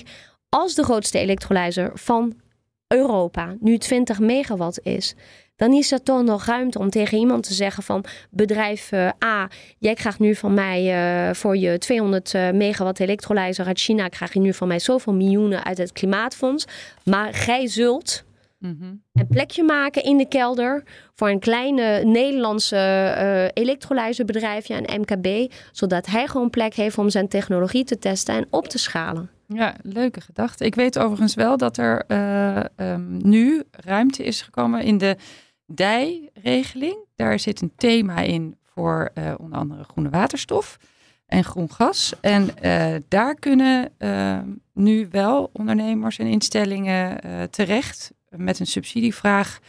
[0.49, 2.39] als de grootste elektrolyzer van
[2.87, 5.15] Europa nu 20 megawatt is,
[5.55, 9.49] dan is er toch nog ruimte om tegen iemand te zeggen van bedrijf eh, A,
[9.77, 14.33] jij krijgt nu van mij eh, voor je 200 eh, megawatt elektrolyzer uit China, krijg
[14.33, 16.65] je nu van mij zoveel miljoenen uit het klimaatfonds.
[17.03, 18.23] Maar gij zult
[18.63, 18.93] Mhm.
[19.13, 20.83] een plekje maken in de kelder
[21.15, 27.27] voor een kleine Nederlandse eh elektrolyzerbedrijfje, een MKB, zodat hij gewoon plek heeft om zijn
[27.27, 29.29] technologie te testen en op te schalen.
[29.47, 30.65] Ja, leuke gedachte.
[30.65, 35.17] Ik weet overigens wel dat er eh, ehm, nu ruimte is gekomen in de
[35.65, 36.97] DI-regeling.
[37.15, 40.77] Daar zit een thema in voor eh, onder andere groene waterstof
[41.25, 42.13] en groen gas.
[42.21, 44.39] En eh, daar kunnen eh,
[44.73, 47.19] nu wel ondernemers en instellingen
[47.49, 49.59] terecht met een subsidievraag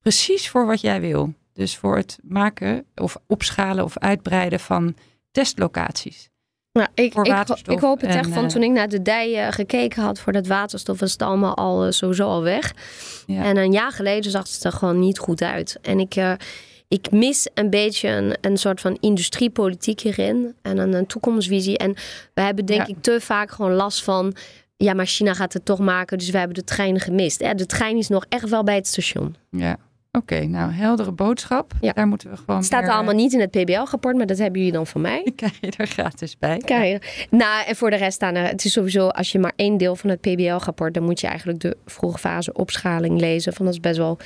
[0.00, 1.34] precies voor wat jij wil.
[1.52, 4.94] Dus voor het maken of opschalen of uitbreiden van
[5.30, 6.29] testlocaties.
[6.72, 9.46] Nou, ik, ik, ik hoop het en, echt van eh, toen ik naar de dij
[9.46, 12.72] eh, gekeken had voor dat waterstof, was het allemaal al eh, sowieso al weg.
[13.26, 13.44] Ja.
[13.44, 15.78] En een jaar geleden zag het er gewoon niet goed uit.
[15.82, 16.32] En ik, eh,
[16.88, 21.78] ik mis een beetje een, een soort van industriepolitiek hierin en een, een toekomstvisie.
[21.78, 21.94] En
[22.34, 22.94] we hebben denk Ja.
[22.94, 24.34] ik te vaak gewoon last van,
[24.76, 27.40] ja, maar China gaat het toch maken, dus we hebben de trein gemist.
[27.40, 29.36] Ja, de trein is nog echt wel bij het station.
[29.50, 29.76] Ja,
[30.12, 30.40] oké.
[30.44, 31.72] nou, heldere boodschap.
[31.80, 31.92] Ja.
[31.92, 34.58] Daar moeten we gewoon Het staat meer- allemaal niet in het PBL-rapport, maar dat hebben
[34.58, 35.32] jullie dan van mij.
[35.36, 36.58] krijg je er gratis bij.
[36.58, 39.76] Kijk, nou, en voor de rest staan er, het is sowieso, als je maar één
[39.76, 43.52] deel van het PBL-rapport, dan moet je eigenlijk de vroege fase opschaling lezen.
[43.52, 44.18] Van dat is best wel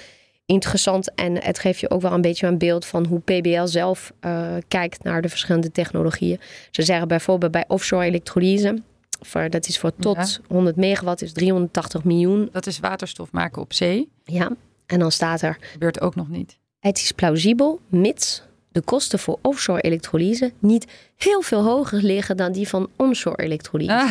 [0.47, 4.13] interessant en het geeft je ook wel een beetje een beeld van hoe PBL zelf
[4.21, 6.41] eh, kijkt naar de verschillende technologieën.
[6.71, 8.83] Ze zeggen bijvoorbeeld bij offshore elektrolyse,
[9.21, 12.49] voor, dat is voor tot 100 megawatt, is 380 miljoen.
[12.53, 14.09] Dat is waterstof maken op zee.
[14.25, 14.51] Ja,
[14.87, 16.59] en dan staat er, Gebeurt ook nog niet.
[16.79, 18.43] het is plausibel, mits
[18.75, 23.93] de kosten voor offshore elektrolyse niet heel veel hoger liggen dan die van onshore elektrolyse.
[23.93, 24.11] Ah.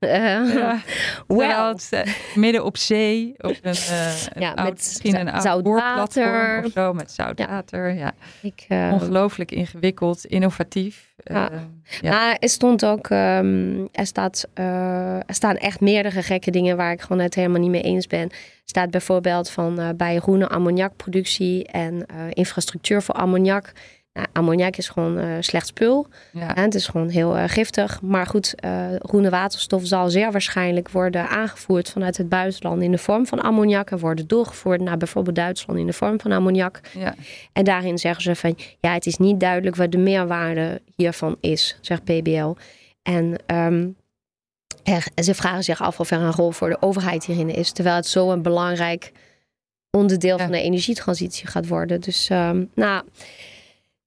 [0.00, 0.80] Uh, ja.
[1.26, 1.74] well.
[2.34, 6.92] midden op zee, op een, uh, ja, oud, met misschien een zout water of zo,
[6.92, 7.94] met zout water.
[7.94, 8.12] Ja.
[8.42, 11.14] Ik, Ongelooflijk ingewikkeld, innovatief.
[11.24, 11.50] Ja.
[12.00, 12.10] ja.
[12.10, 17.00] Nou, er stond ook, um, er, staat, er staan echt meerdere gekke dingen waar ik
[17.00, 18.30] gewoon het helemaal niet mee eens ben.
[18.70, 23.72] Staat bijvoorbeeld van bij groene ammoniakproductie en infrastructuur voor ammoniak
[24.12, 26.06] nou, ammoniak is gewoon uh, slecht spul.
[26.32, 26.52] Ja.
[26.54, 28.02] het is gewoon heel uh, giftig.
[28.02, 32.98] Maar goed, uh, groene waterstof zal zeer waarschijnlijk worden aangevoerd vanuit het buitenland in de
[32.98, 33.90] vorm van ammoniak.
[33.90, 36.80] En worden doorgevoerd naar bijvoorbeeld Duitsland in de vorm van ammoniak.
[36.98, 37.14] Ja.
[37.52, 41.78] En daarin zeggen ze van ja, het is niet duidelijk wat de meerwaarde hiervan is,
[41.80, 42.54] zegt PBL.
[43.02, 43.96] En um,
[45.22, 47.72] ze vragen zich af of er een rol voor de overheid hierin is.
[47.72, 49.12] Terwijl het zo een belangrijk
[49.90, 52.00] onderdeel van de energietransitie gaat worden.
[52.00, 53.02] Dus um, nou.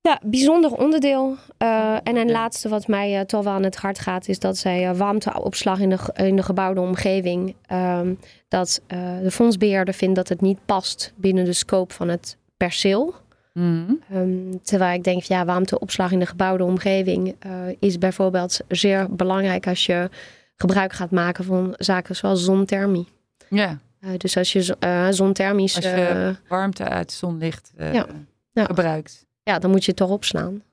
[0.02, 1.36] Ja, bijzonder onderdeel.
[1.60, 4.58] Uh, en een laatste wat mij uh, toch wel aan het hart gaat, is dat
[4.58, 7.56] zij uh, warmteopslag in de, in de gebouwde omgeving.
[7.72, 8.82] Um, dat
[9.22, 13.14] de fondsbeheerder vindt dat het niet past binnen de scope van het perceel.
[13.54, 14.00] Mm.
[14.14, 17.36] Um, terwijl ik denk, ja, warmteopslag in de gebouwde omgeving
[17.80, 20.10] is bijvoorbeeld zeer belangrijk als je
[20.56, 23.08] gebruik gaat maken van zaken zoals zonthermie.
[23.50, 23.78] Ja.
[24.18, 24.76] dus als je
[25.10, 25.76] zonthermisch.
[25.76, 28.08] Als je warmte uit zonlicht ja.
[28.54, 30.64] gebruikt ja, dan moet je het toch opslaan.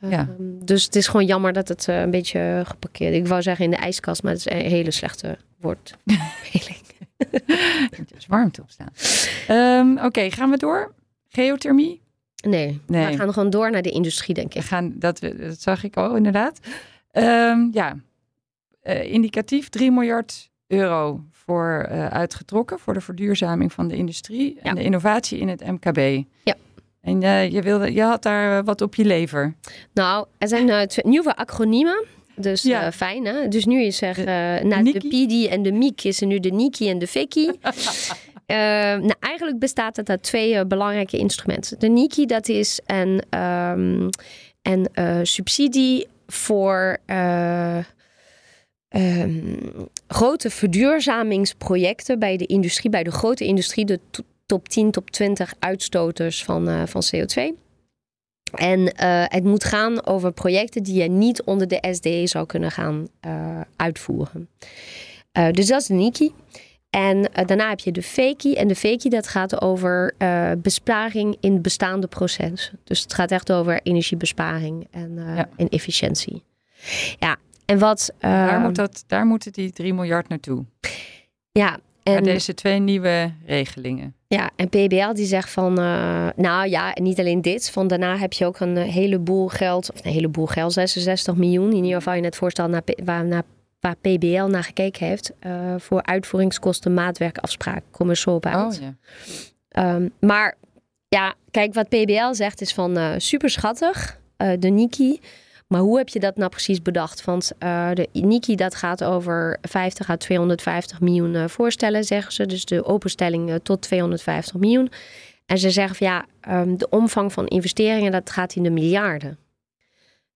[0.00, 0.18] Ja.
[0.18, 3.64] Ehm, dus het is gewoon jammer dat het uh, een beetje geparkeerd Ik wou zeggen
[3.64, 6.80] in de ijskast, maar het is een hele slechte woordspeling.
[8.16, 8.92] is warmte opstaan.
[9.48, 10.94] Um, Oké, gaan we door?
[11.28, 12.00] Geothermie?
[12.46, 14.62] Nee, nee, we gaan gewoon door naar de industrie, denk ik.
[14.62, 16.60] We gaan, dat, dat zag ik al, inderdaad.
[17.12, 17.96] Um, ja,
[18.82, 24.74] uh, indicatief 3 miljard euro voor uh, uitgetrokken voor de verduurzaming van de industrie en
[24.74, 26.24] de innovatie in het MKB.
[26.44, 26.54] Ja.
[27.00, 29.54] En uh, je, wilde, je had daar eh, wat op je lever.
[29.92, 32.04] Nou, er zijn uh, nieuwe acroniemen.
[32.36, 32.92] Dus ja.
[32.92, 33.48] fijn, hè?
[33.48, 34.24] Dus nu is er
[34.66, 37.46] na de PD en de MIek is er nu de Niki en de Fiki.
[38.46, 41.78] nou, eigenlijk bestaat het uit twee belangrijke instrumenten.
[41.78, 44.08] De Niki, dat is een, um,
[44.62, 44.88] een
[45.26, 46.98] subsidie voor...
[48.96, 54.00] Um, grote verduurzamingsprojecten bij de industrie, bij de grote industrie, de
[54.46, 57.58] top 10, top 20 uitstoters van, uh, van CO2.
[58.54, 58.88] En uh,
[59.24, 63.60] het moet gaan over projecten die je niet onder de SDE zou kunnen gaan uh,
[63.76, 64.48] uitvoeren.
[65.52, 66.32] dus dat is de NIKI.
[66.90, 68.54] En daarna heb je de FEKI.
[68.54, 70.14] En de FEKI dat gaat over
[70.58, 72.78] besparing in bestaande processen.
[72.84, 75.48] Dus het gaat echt over energiebesparing en, ja.
[75.56, 76.42] en efficiëntie.
[77.18, 77.36] Ja,
[77.70, 78.12] en wat...
[78.18, 80.64] daar, moet dat, daar moeten die 3 miljard naartoe.
[81.52, 84.14] Ja, en deze twee nieuwe regelingen.
[84.26, 88.32] Ja, en PBL die zegt van, uh, nou ja, niet alleen dit, van daarna heb
[88.32, 92.14] je ook een eh, heleboel geld, of een heleboel geld, 66 miljoen, in ieder geval
[92.14, 93.42] in het voorstel naar, waar, naar,
[93.80, 98.80] waar PBL naar gekeken heeft, uh, voor uitvoeringskosten, maatwerkafspraak, kom er zo op uit.
[98.80, 98.88] Oh,
[99.68, 99.94] ja.
[99.94, 100.56] Um, maar
[101.08, 105.20] ja, kijk, wat PBL zegt is van uh, super schattig, de Niki.
[105.70, 107.24] Maar hoe heb je dat nou precies bedacht?
[107.24, 112.46] Want uh, de Niki dat gaat over 50 à 250 miljoen uh, voorstellen, zeggen ze.
[112.46, 114.90] Dus de openstelling uh, tot 250 miljoen.
[115.46, 116.26] En ze zeggen van ja,
[116.60, 119.38] um, de omvang van investeringen dat gaat in de miljarden.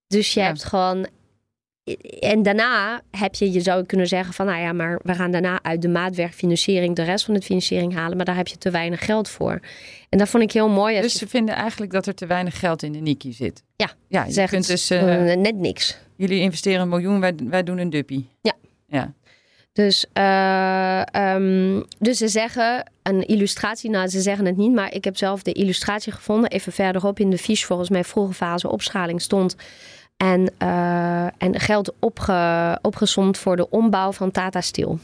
[0.06, 1.06] Dus je hebt gewoon
[2.20, 5.62] en daarna heb je, je zou kunnen zeggen van, nou ja, maar we gaan daarna
[5.62, 9.04] uit de maatwerkfinanciering de rest van de financiering halen, maar daar heb je te weinig
[9.04, 9.60] geld voor.
[10.08, 11.00] En dat vond ik heel mooi.
[11.00, 13.62] Dus ze vinden eigenlijk dat er te weinig geld in de Niki zit.
[13.76, 15.00] Ja, ja je kunt dus uh,
[15.34, 15.98] net niks.
[16.16, 18.28] Jullie investeren een miljoen, wij, wij doen een duppie.
[18.40, 18.52] Ja.
[18.86, 19.12] ja.
[19.72, 21.02] Dus, uh,
[21.34, 25.42] um, dus ze zeggen een illustratie, nou ze zeggen het niet, maar ik heb zelf
[25.42, 26.50] de illustratie gevonden.
[26.50, 29.56] Even verderop in de fiche, volgens mij vroege fase opschaling stond
[30.24, 32.78] en, uh, en geld opge,
[33.32, 34.98] voor de ombouw van Tata Steel.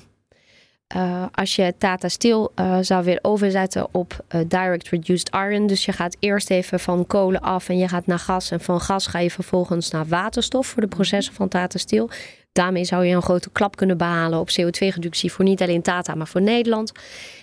[0.96, 5.66] Uh, als je Tata Steel uh, zou weer overzetten op direct reduced iron.
[5.66, 8.50] Dus je gaat eerst even van kolen af en je gaat naar gas.
[8.50, 12.10] En van gas ga je vervolgens naar waterstof voor de processen van Tata Steel.
[12.52, 16.28] Daarmee zou je een grote klap kunnen behalen op CO2-reductie voor niet alleen Tata, maar
[16.28, 16.92] voor Nederland.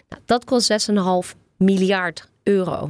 [0.10, 2.90] Nou, dat kost 6,5 miljard euro.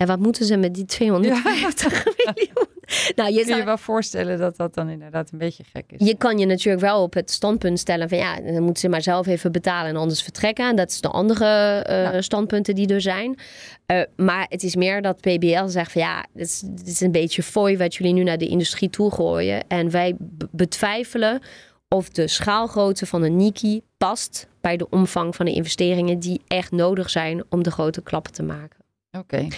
[0.00, 2.68] En wat moeten ze met die 250 miljoen?
[3.14, 6.06] Nou, je Kun je wel voorstellen dat dat dan inderdaad een beetje gek is?
[6.06, 9.02] Je kan je natuurlijk wel op het standpunt stellen van ja, dan moeten ze maar
[9.02, 10.68] zelf even betalen en anders vertrekken.
[10.68, 13.38] En dat is de andere uh, standpunten die er zijn.
[13.86, 17.12] Uh, maar het is meer dat PBL zegt van ja, dit is, dit is een
[17.12, 19.64] beetje fooi wat jullie nu naar de industrie toe gooien.
[19.68, 20.16] En wij
[20.50, 21.40] betwijfelen
[21.88, 26.70] of de schaalgrootte van een Niki past bij de omvang van de investeringen die echt
[26.70, 28.79] nodig zijn om de grote klappen te maken.
[29.10, 29.48] Oké.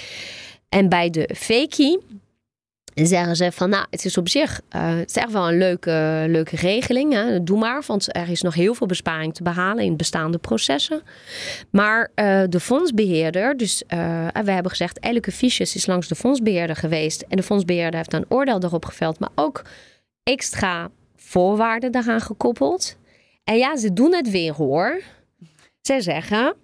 [0.68, 1.98] En bij de fakie
[2.94, 6.24] zeggen ze van, nou, het is op zich uh, het is echt wel een leuke,
[6.28, 7.12] leuke regeling.
[7.12, 7.42] Hè?
[7.42, 11.02] Doe maar, want er is nog heel veel besparing te behalen in bestaande processen.
[11.70, 16.76] Maar uh, de fondsbeheerder, dus uh, we hebben gezegd, elke fiches is langs de fondsbeheerder
[16.76, 17.24] geweest.
[17.28, 19.62] En de fondsbeheerder heeft een oordeel erop geveld, maar ook
[20.22, 22.96] extra voorwaarden daaraan gekoppeld.
[23.44, 25.02] En ja, ze doen het weer hoor.
[25.80, 26.54] Ze zeggen,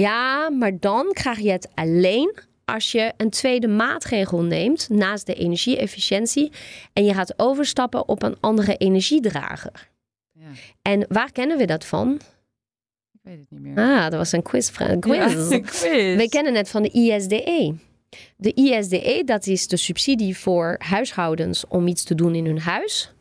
[0.00, 5.34] ja, maar dan krijg je het alleen als je een tweede maatregel neemt naast de
[5.34, 6.52] energie-efficiëntie
[6.92, 9.90] en je gaat overstappen op een andere energiedrager.
[10.32, 10.46] Ja.
[10.82, 12.20] En waar kennen we dat van?
[13.12, 13.76] Ik weet het niet meer.
[13.76, 14.70] Ah, dat was een quiz.
[14.70, 15.48] quiz.
[15.50, 16.16] quiz.
[16.16, 17.74] We kennen het van de ISDE.
[18.36, 23.12] De ISDE, dat is de subsidie voor huishoudens om iets te doen in hun huis.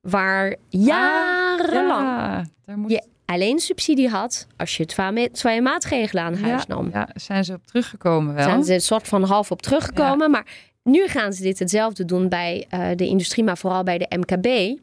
[0.00, 2.90] Waar jarenlang ah, ja, moet...
[2.90, 4.86] je alleen subsidie had als je
[5.32, 6.90] twee maatregelen aan huis nam.
[6.92, 8.44] Ja, zijn ze op teruggekomen wel.
[8.44, 10.30] Zijn ze een soort van half op teruggekomen.
[10.30, 10.46] Maar
[10.82, 14.78] nu gaan ze dit hetzelfde doen bij uh, de industrie, maar vooral bij de MKB.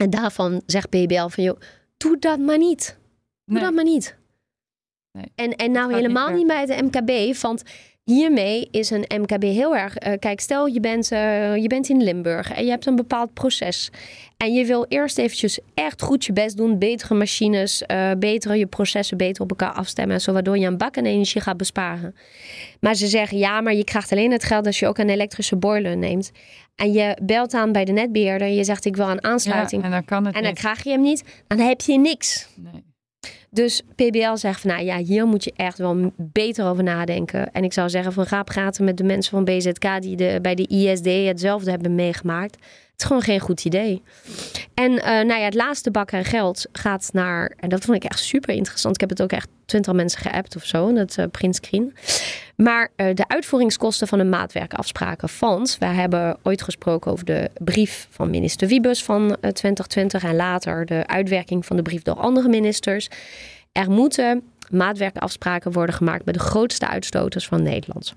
[0.00, 1.60] En daarvan zegt BBL van, joh,
[1.96, 2.98] doe dat maar niet.
[3.44, 4.16] Doe dat maar niet.
[5.12, 7.62] Nee, en, en nou helemaal niet, niet bij de MKB, want
[8.04, 10.06] hiermee is een MKB heel erg.
[10.06, 13.32] Uh, kijk, stel je bent, uh, je bent in Limburg en je hebt een bepaald
[13.32, 13.90] proces.
[14.38, 16.78] En je wil eerst eventjes echt goed je best doen.
[16.78, 20.20] Betere machines, uh, betere je processen beter op elkaar afstemmen.
[20.20, 22.14] Zo waardoor je een bak en energie gaat besparen.
[22.80, 25.56] Maar ze zeggen ja, maar je krijgt alleen het geld als je ook een elektrische
[25.56, 26.30] boiler neemt.
[26.74, 29.82] En je belt aan bij de netbeheerder en je zegt ik wil een aansluiting.
[29.82, 31.24] Ja, en dan kan het En dan krijg je hem niet.
[31.46, 32.48] Dan heb je niks.
[32.54, 32.84] Nee.
[33.50, 37.52] Dus PBL zegt van nou ja, hier moet je echt wel beter over nadenken.
[37.52, 40.54] En ik zou zeggen van ga praten met de mensen van BZK die de, bij
[40.54, 42.56] de ISD hetzelfde hebben meegemaakt.
[42.98, 44.02] Is gewoon geen goed idee.
[44.74, 48.10] En uh, nou ja, het laatste bak en geld gaat naar, en dat vond ik
[48.10, 48.94] echt super interessant.
[48.94, 51.94] Ik heb het ook echt twintig mensen geappt of zo, dat uh, printscreen.
[52.56, 55.78] Maar uh, de uitvoeringskosten van een maatwerkafspraken fonds.
[55.78, 61.06] Wij hebben ooit gesproken over de brief van minister Wiebus van 2020 en later de
[61.06, 63.08] uitwerking van de brief door andere ministers.
[63.72, 68.14] Er moeten maatwerkafspraken worden gemaakt bij de grootste uitstoters van Nederland.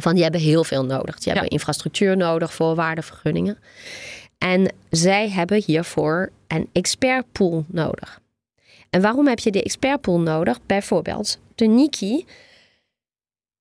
[0.00, 1.18] Van die hebben heel veel nodig.
[1.18, 3.58] Die hebben infrastructuur nodig, voorwaardenvergunningen.
[4.38, 8.20] En zij hebben hiervoor een expertpool nodig.
[8.90, 10.58] En waarom heb je de expertpool nodig?
[10.66, 12.24] Bijvoorbeeld de Niki,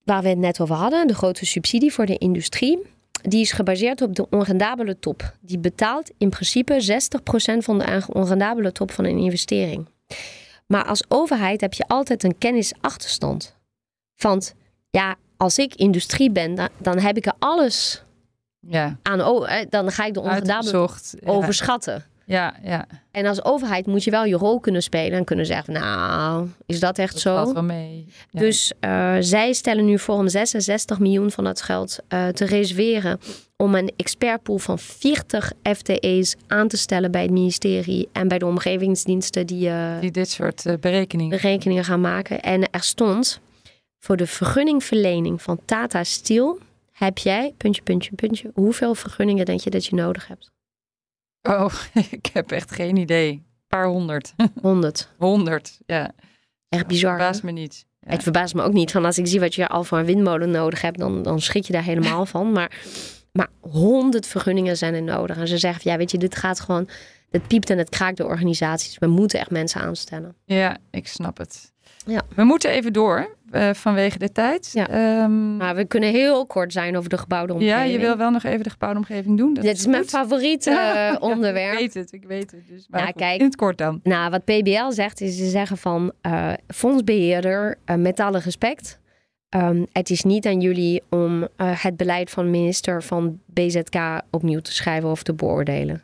[0.03, 2.79] waar we het net over hadden, de grote subsidie voor de industrie.
[3.21, 5.33] Die is gebaseerd op de onrendabele top.
[5.39, 7.01] Die betaalt in principe
[7.53, 9.87] 60% van de onrendabele top van een investering.
[10.65, 13.55] Maar als overheid heb je altijd een kennisachterstand.
[14.17, 14.55] Want
[14.89, 18.03] ja, als ik industrie ben, dan, dan heb ik er alles
[18.59, 18.97] ja.
[19.01, 19.25] aan.
[19.25, 20.89] Oh, dan ga ik de onrendabele
[21.25, 22.05] overschatten.
[22.25, 22.87] Ja, ja.
[23.11, 26.79] En als overheid moet je wel je rol kunnen spelen en kunnen zeggen: Nou, is
[26.79, 27.35] dat echt dat zo?
[27.35, 28.07] Valt wel mee.
[28.31, 33.19] Dus uh, zij stellen nu voor om 66 miljoen van dat geld uh, te reserveren.
[33.57, 38.45] Om een expertpool van 40 FTE's aan te stellen bij het ministerie en bij de
[38.45, 41.41] omgevingsdiensten die, uh, die dit soort berekeningen.
[41.41, 42.41] berekeningen gaan maken.
[42.41, 43.39] En er stond
[43.99, 46.59] voor de vergunningverlening van Tata Steel
[46.91, 50.51] heb jij, puntje, puntje, puntje, hoeveel vergunningen denk je dat je nodig hebt?
[51.41, 51.73] Oh,
[52.11, 53.31] ik heb echt geen idee.
[53.31, 54.33] Een paar honderd.
[54.61, 55.09] Honderd.
[55.17, 56.11] Honderd, ja.
[56.69, 57.11] Echt bizar.
[57.11, 57.85] Het verbaast me niet.
[57.99, 58.91] Het verbaast me ook niet.
[58.91, 61.65] Van als ik zie wat je al voor een windmolen nodig hebt, dan, dan schrik
[61.65, 62.51] je daar helemaal van.
[62.51, 62.77] Maar,
[63.31, 65.37] maar honderd vergunningen zijn er nodig.
[65.37, 66.89] En ze zeggen, ja, weet je, dit gaat gewoon,
[67.29, 68.97] het piept en het kraakt de organisaties.
[68.97, 70.35] We moeten echt mensen aanstellen.
[70.45, 71.71] Ja, ik snap het.
[72.05, 72.21] Ja.
[72.35, 74.71] We moeten even door uh, vanwege de tijd.
[74.73, 75.23] Ja.
[75.23, 77.77] Um, maar we kunnen heel kort zijn over de gebouwde omgeving.
[77.77, 79.53] Ja, je wil wel nog even de gebouwde omgeving doen.
[79.53, 81.73] Dat Dit is, mijn favoriete onderwerp.
[81.73, 82.67] ik weet het, ik weet het.
[82.67, 83.99] Dus maar nou, kijk, in het kort dan.
[84.03, 88.99] Nou, wat PBL zegt, is ze zeggen van uh, fondsbeheerder, met alle respect.
[89.55, 94.73] Um, het is niet aan jullie om het beleid van minister van BZK opnieuw te
[94.73, 96.03] schrijven of te beoordelen.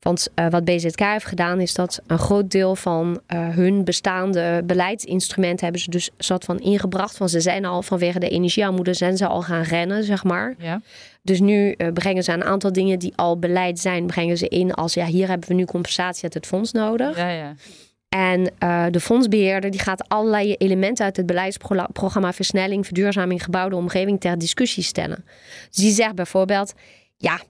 [0.00, 4.62] Want uh, wat BZK heeft gedaan is dat een groot deel van uh, hun bestaande
[4.64, 7.18] beleidsinstrumenten hebben ze dus zat van ingebracht.
[7.18, 10.54] Want ze zijn al vanwege de energiearmoede zijn ze al gaan rennen, zeg maar.
[10.58, 10.80] Ja.
[11.22, 14.74] Dus nu uh, brengen ze een aantal dingen die al beleid zijn, brengen ze in
[14.74, 17.16] als ja, hier hebben we nu compensatie uit het fonds nodig.
[17.16, 17.54] Ja, ja.
[18.08, 24.20] En uh, de fondsbeheerder die gaat allerlei elementen uit het beleidsprogramma Versnelling, Verduurzaming, Gebouwde Omgeving
[24.20, 25.24] ter discussie stellen.
[25.68, 26.74] Dus die zegt bijvoorbeeld,
[27.16, 27.40] ja,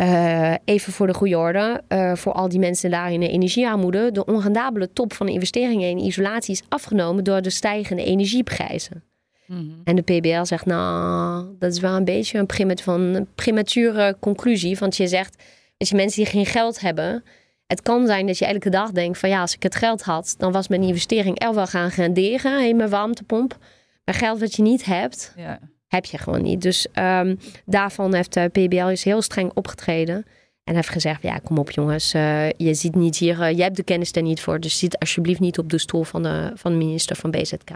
[0.00, 4.12] uh, even voor de goede orde, uh, voor al die mensen daar in de energiearmoede,
[4.12, 9.04] de onrendabele top van de investeringen in isolatie is afgenomen door de stijgende energieprijzen.
[9.46, 9.80] Mm -hmm.
[9.84, 14.16] En de PBL zegt, nou, dat is wel een beetje een, primat van, een premature
[14.20, 14.76] conclusie.
[14.78, 15.42] Want je zegt,
[15.76, 17.24] dat je mensen die geen geld hebben,
[17.66, 20.34] het kan zijn dat je elke dag denkt van ja, als ik het geld had,
[20.38, 23.58] dan was mijn investering er wel gaan renderen in mijn warmtepomp.
[24.04, 26.62] Maar geld wat je niet hebt, ja heb je gewoon niet.
[26.62, 30.26] Dus um, daarvan heeft de PBL is heel streng opgetreden.
[30.64, 33.76] En heeft gezegd, ja, kom op jongens, uh, je ziet niet hier, uh, je hebt
[33.76, 34.60] de kennis er niet voor.
[34.60, 37.70] Dus zit alsjeblieft niet op de stoel van de, van de minister van BZK.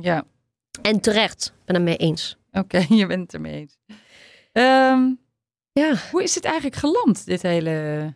[0.00, 0.24] Ja.
[0.82, 2.36] En terecht, ben het mee eens.
[2.52, 3.78] Oké, je bent het ermee eens.
[4.52, 5.18] Um,
[5.72, 5.94] ja.
[6.10, 8.14] Hoe is het eigenlijk geland, dit hele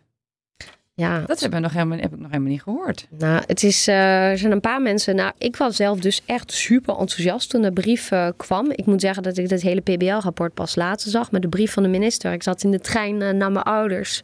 [0.95, 3.07] ja, dat hebben we nog helemaal, heb ik nog helemaal niet gehoord.
[3.09, 5.15] Nou, het is, uh, er zijn een paar mensen.
[5.15, 8.71] Nou, ik was zelf dus echt super enthousiast toen de brief uh, kwam.
[8.71, 11.83] Ik moet zeggen dat ik dat hele PBL-rapport pas later zag met de brief van
[11.83, 12.33] de minister.
[12.33, 14.23] Ik zat in de trein uh, naar mijn ouders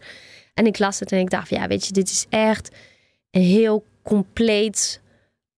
[0.53, 2.75] en ik las het en ik dacht, ja, weet je, dit is echt
[3.31, 5.01] een heel compleet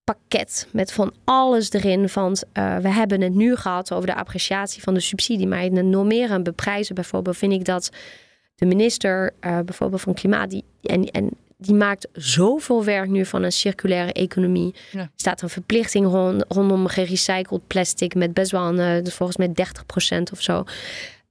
[0.04, 2.08] pakket met van alles erin.
[2.14, 5.86] Want we hebben het nu gehad over de appreciatie van de subsidie, maar in het
[5.86, 7.92] normeren en beprijzen bijvoorbeeld vind ik dat
[8.62, 13.44] de minister uh, bijvoorbeeld van Klimaat, die, en, en die maakt zoveel werk nu van
[13.44, 14.76] een circulaire economie.
[14.94, 19.48] Er staat een verplichting rond, rondom gerecycled plastic met best wel een, uh, volgens mij
[20.20, 20.64] 30% of zo.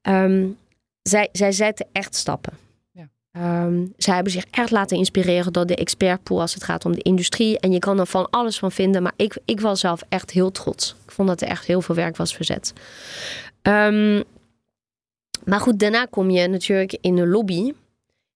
[0.03, 0.57] Um,
[1.03, 2.53] zij, zij zetten echt stappen.
[2.91, 3.09] Ja.
[3.65, 7.03] Um, zij hebben zich echt laten inspireren door de expertpool als het gaat om de
[7.03, 7.59] industrie.
[7.59, 10.51] En je kan er van alles van vinden, maar ik, ik was zelf echt heel
[10.51, 10.95] trots.
[11.05, 12.73] Ik vond dat er echt heel veel werk was verzet.
[13.63, 14.25] Um,
[15.45, 17.73] maar goed, daarna kom je natuurlijk in de lobby.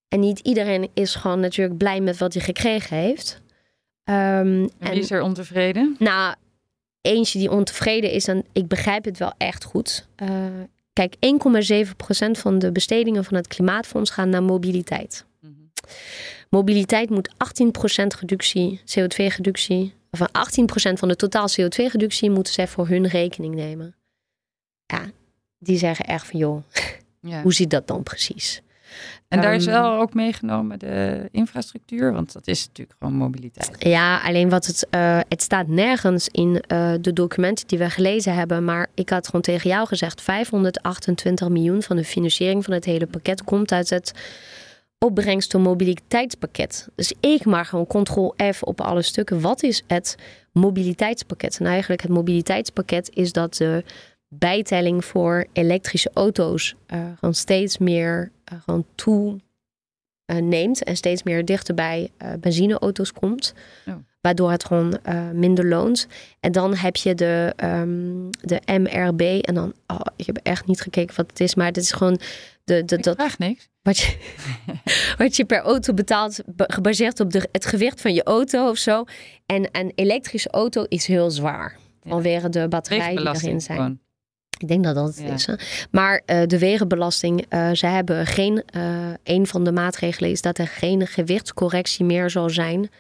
[0.09, 3.43] En niet iedereen is gewoon natuurlijk blij met wat hij gekregen heeft.
[4.05, 5.97] Um, en wie is er ontevreden?
[5.99, 6.35] Nou,
[7.01, 10.07] eentje die ontevreden is, en ik begrijp het wel echt goed.
[10.23, 10.47] Uh,
[10.93, 15.25] kijk, 1,7% van de bestedingen van het Klimaatfonds gaan naar mobiliteit.
[15.41, 15.71] Mm -hmm.
[16.49, 17.33] Mobiliteit moet 18%
[18.21, 20.25] reductie, CO2-reductie, of 18%
[20.93, 23.95] van de totaal CO2-reductie moeten zij voor hun rekening nemen.
[24.87, 25.11] Ja,
[25.67, 26.63] die zeggen echt van joh,
[27.21, 27.43] ja.
[27.43, 28.63] hoe zit dat dan precies?
[29.29, 33.71] En daar is ehm, wel ook meegenomen de infrastructuur, want dat is natuurlijk gewoon mobiliteit.
[33.79, 38.35] Ja, alleen wat het, uh, het staat nergens in uh, de documenten die we gelezen
[38.35, 38.65] hebben.
[38.65, 43.07] Maar ik had gewoon tegen jou gezegd: 528 miljoen van de financiering van het hele
[43.07, 44.13] pakket komt uit het
[44.99, 46.89] opbrengst mobiliteitspakket.
[46.95, 49.41] Dus ik maar gewoon ctrl F op alle stukken.
[49.41, 50.17] Wat is het
[50.53, 51.59] mobiliteitspakket?
[51.61, 53.85] En eigenlijk het mobiliteitspakket is dat de
[54.39, 59.41] bijtelling voor elektrische auto's uh, gewoon steeds meer uh, gewoon toe
[60.27, 62.11] uh, neemt en steeds meer dichterbij
[62.41, 63.55] benzineauto's komt.
[63.87, 63.95] Oh.
[64.21, 64.99] Waardoor het gewoon
[65.33, 66.07] minder loont.
[66.41, 69.21] En dan heb je de, um, de MRB.
[69.21, 72.19] En dan, oh, ik heb echt niet gekeken wat het is, maar het is gewoon
[72.65, 73.69] de, de, dat, vraag niks.
[73.83, 74.17] Wat je,
[75.19, 79.05] wat je per auto betaalt, gebaseerd op de, het gewicht van je auto of zo.
[79.47, 81.77] En een elektrische auto is heel zwaar.
[82.05, 83.79] Vanwege de batterijen die erin zijn.
[83.79, 83.99] Gewoon.
[84.59, 85.47] Ik denk dat dat het is.
[85.47, 85.55] Hè?
[85.91, 88.63] Maar uh, de wegenbelasting, uh, ze hebben geen.
[88.77, 88.83] Uh,
[89.25, 92.91] een van de maatregelen is dat er geen gewichtscorrectie meer zal zijn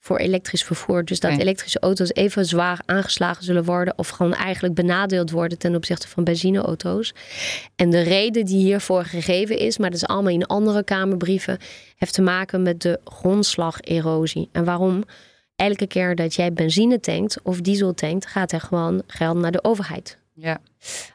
[0.00, 1.04] voor elektrisch vervoer.
[1.04, 3.98] Dus dat elektrische auto's even zwaar aangeslagen zullen worden.
[3.98, 7.14] Of gewoon eigenlijk benadeeld worden ten opzichte van benzineauto's.
[7.76, 11.58] En de reden die hiervoor gegeven is, maar dat is allemaal in andere Kamerbrieven,
[11.96, 14.48] heeft te maken met de grondslagerosie.
[14.52, 15.04] En waarom?
[15.56, 19.64] Elke keer dat jij benzine tankt of diesel tankt, gaat er gewoon geld naar de
[19.64, 20.18] overheid.
[20.38, 20.58] Ja.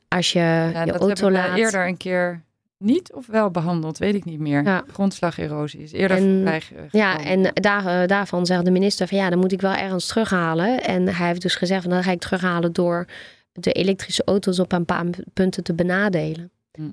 [0.08, 1.58] Als je ja, je dat auto laat.
[1.58, 2.44] eerder een keer
[2.78, 4.64] niet of wel behandeld, weet ik niet meer.
[4.64, 4.84] Ja.
[4.92, 6.62] Grondslagerosie is eerder en,
[6.92, 10.08] Ja, en daar, uh, daarvan zegt de minister van ja, dan moet ik wel ergens
[10.08, 10.84] terughalen.
[10.84, 13.06] En hij heeft dus gezegd van dan ga ik terughalen door
[13.54, 16.52] de elektrische auto's op een paar punten te benadelen.
[16.72, 16.92] Hm.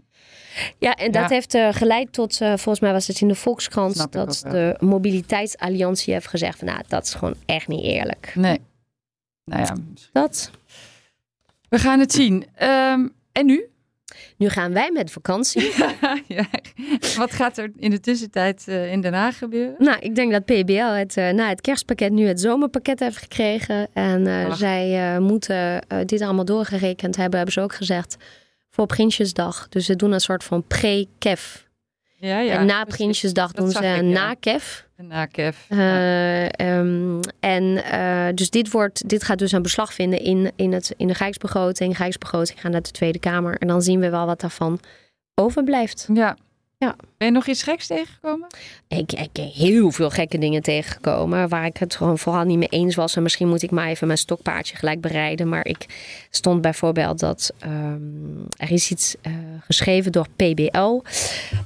[0.78, 4.12] Ja, en dat heeft uh, geleid tot, uh, volgens mij was het in de Volkskrant,
[4.12, 8.32] dat de Mobiliteitsalliantie heeft gezegd van nou, dat is gewoon echt niet eerlijk.
[8.34, 8.60] Nee.
[9.44, 9.76] Nou ja.
[10.12, 10.50] Dat.
[11.70, 12.46] We gaan het zien.
[12.54, 13.64] Ehm, en nu?
[14.36, 15.72] Nu gaan wij met vakantie.
[16.26, 16.46] ja,
[17.16, 19.74] Wat gaat er in de tussentijd uh, in Den Haag gebeuren?
[19.78, 23.88] Nou, ik denk dat PBL het, uh, na het kerstpakket nu het zomerpakket heeft gekregen.
[23.92, 28.16] En uh, zij moeten dit allemaal doorgerekend hebben, hebben ze ook gezegd,
[28.70, 29.68] voor Prinsjesdag.
[29.68, 31.68] Dus ze doen een soort van pre-kef.
[32.20, 34.88] Ja, ja, en na Prinsjesdag doen ze een na-kef.
[34.96, 35.66] Nakef.
[35.68, 40.72] Uh, um, en uh, dus dit, wordt, dit gaat dus een beslag vinden in, in,
[40.72, 41.96] het, in de Rijksbegroting.
[41.96, 43.58] Rijksbegroting gaat naar de Tweede Kamer.
[43.58, 44.80] En dan zien we wel wat daarvan
[45.34, 46.08] overblijft.
[46.12, 46.36] Ja,
[46.80, 46.96] ja.
[47.16, 48.46] Ben je nog iets geks tegengekomen?
[48.88, 51.48] Ik, ik heb heel veel gekke dingen tegengekomen.
[51.48, 53.16] Waar ik het gewoon vooral niet mee eens was.
[53.16, 55.48] En misschien moet ik maar even mijn stokpaardje gelijk bereiden.
[55.48, 55.86] Maar ik
[56.30, 61.00] stond bijvoorbeeld dat um, er is iets uh, geschreven door PBL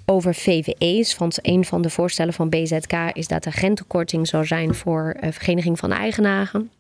[0.05, 1.17] over VVE's.
[1.17, 5.33] Want een van de voorstellen van BZK is dat er rentekorting zou zijn voor uh,
[5.33, 6.71] Vereniging van Eigenaren.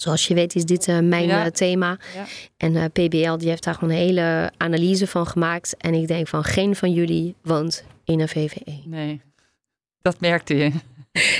[0.00, 1.44] Zoals je weet is dit uh, mijn ja.
[1.44, 1.98] uh, thema.
[2.14, 2.24] Ja.
[2.56, 5.76] En uh, PBL die heeft daar gewoon een hele analyse van gemaakt.
[5.76, 8.82] En ik denk van geen van jullie woont in een VVE.
[8.84, 9.20] Nee,
[10.02, 10.70] dat merkte je.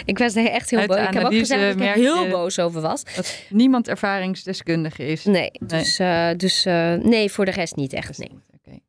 [0.05, 0.97] ik was er echt heel boos.
[0.97, 3.05] Ik heb ook gezegd dat ik er heel boos over was.
[3.17, 5.25] Dat niemand ervaringsdeskundige is.
[5.25, 6.37] Nee, dus, nee.
[6.37, 8.19] dus uh, nee, voor de rest niet echt.
[8.19, 8.39] Nee.
[8.59, 8.81] Okay.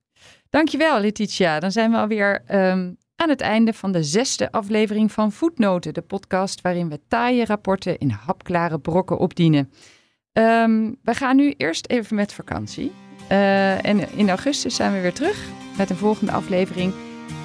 [0.50, 1.60] Dankjewel, Letitia.
[1.60, 6.02] Dan zijn we alweer um, aan het einde van de zesde aflevering van Voetnoten, de
[6.02, 9.72] podcast waarin we taaie rapporten in hapklare brokken opdienen.
[10.34, 12.92] Um, we gaan nu eerst even met vakantie.
[13.32, 15.46] Uh, en in augustus zijn we weer terug
[15.78, 16.94] met een volgende aflevering.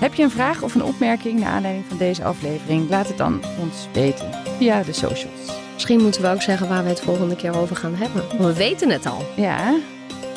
[0.01, 2.89] Heb je een vraag of een opmerking naar aanleiding van deze aflevering?
[2.89, 5.65] Laat het dan ons weten via de socials.
[5.73, 8.47] Misschien moeten we ook zeggen waar we het volgende keer over gaan hebben.
[8.47, 9.23] we weten het al.
[9.37, 9.75] Ja,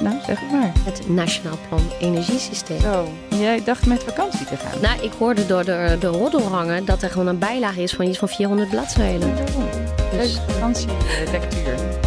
[0.02, 0.72] nou zeg het maar.
[0.84, 2.78] Het Nationaal Plan Energiesysteem.
[2.78, 3.04] Oh,
[3.40, 4.82] jij dacht met vakantie te gaan?
[4.82, 8.18] Nou, ik hoorde door de, de roddelhangen dat er gewoon een bijlage is van iets
[8.18, 9.30] van 400 bladzijden.
[9.30, 11.99] Oh, dus vakantielectuur.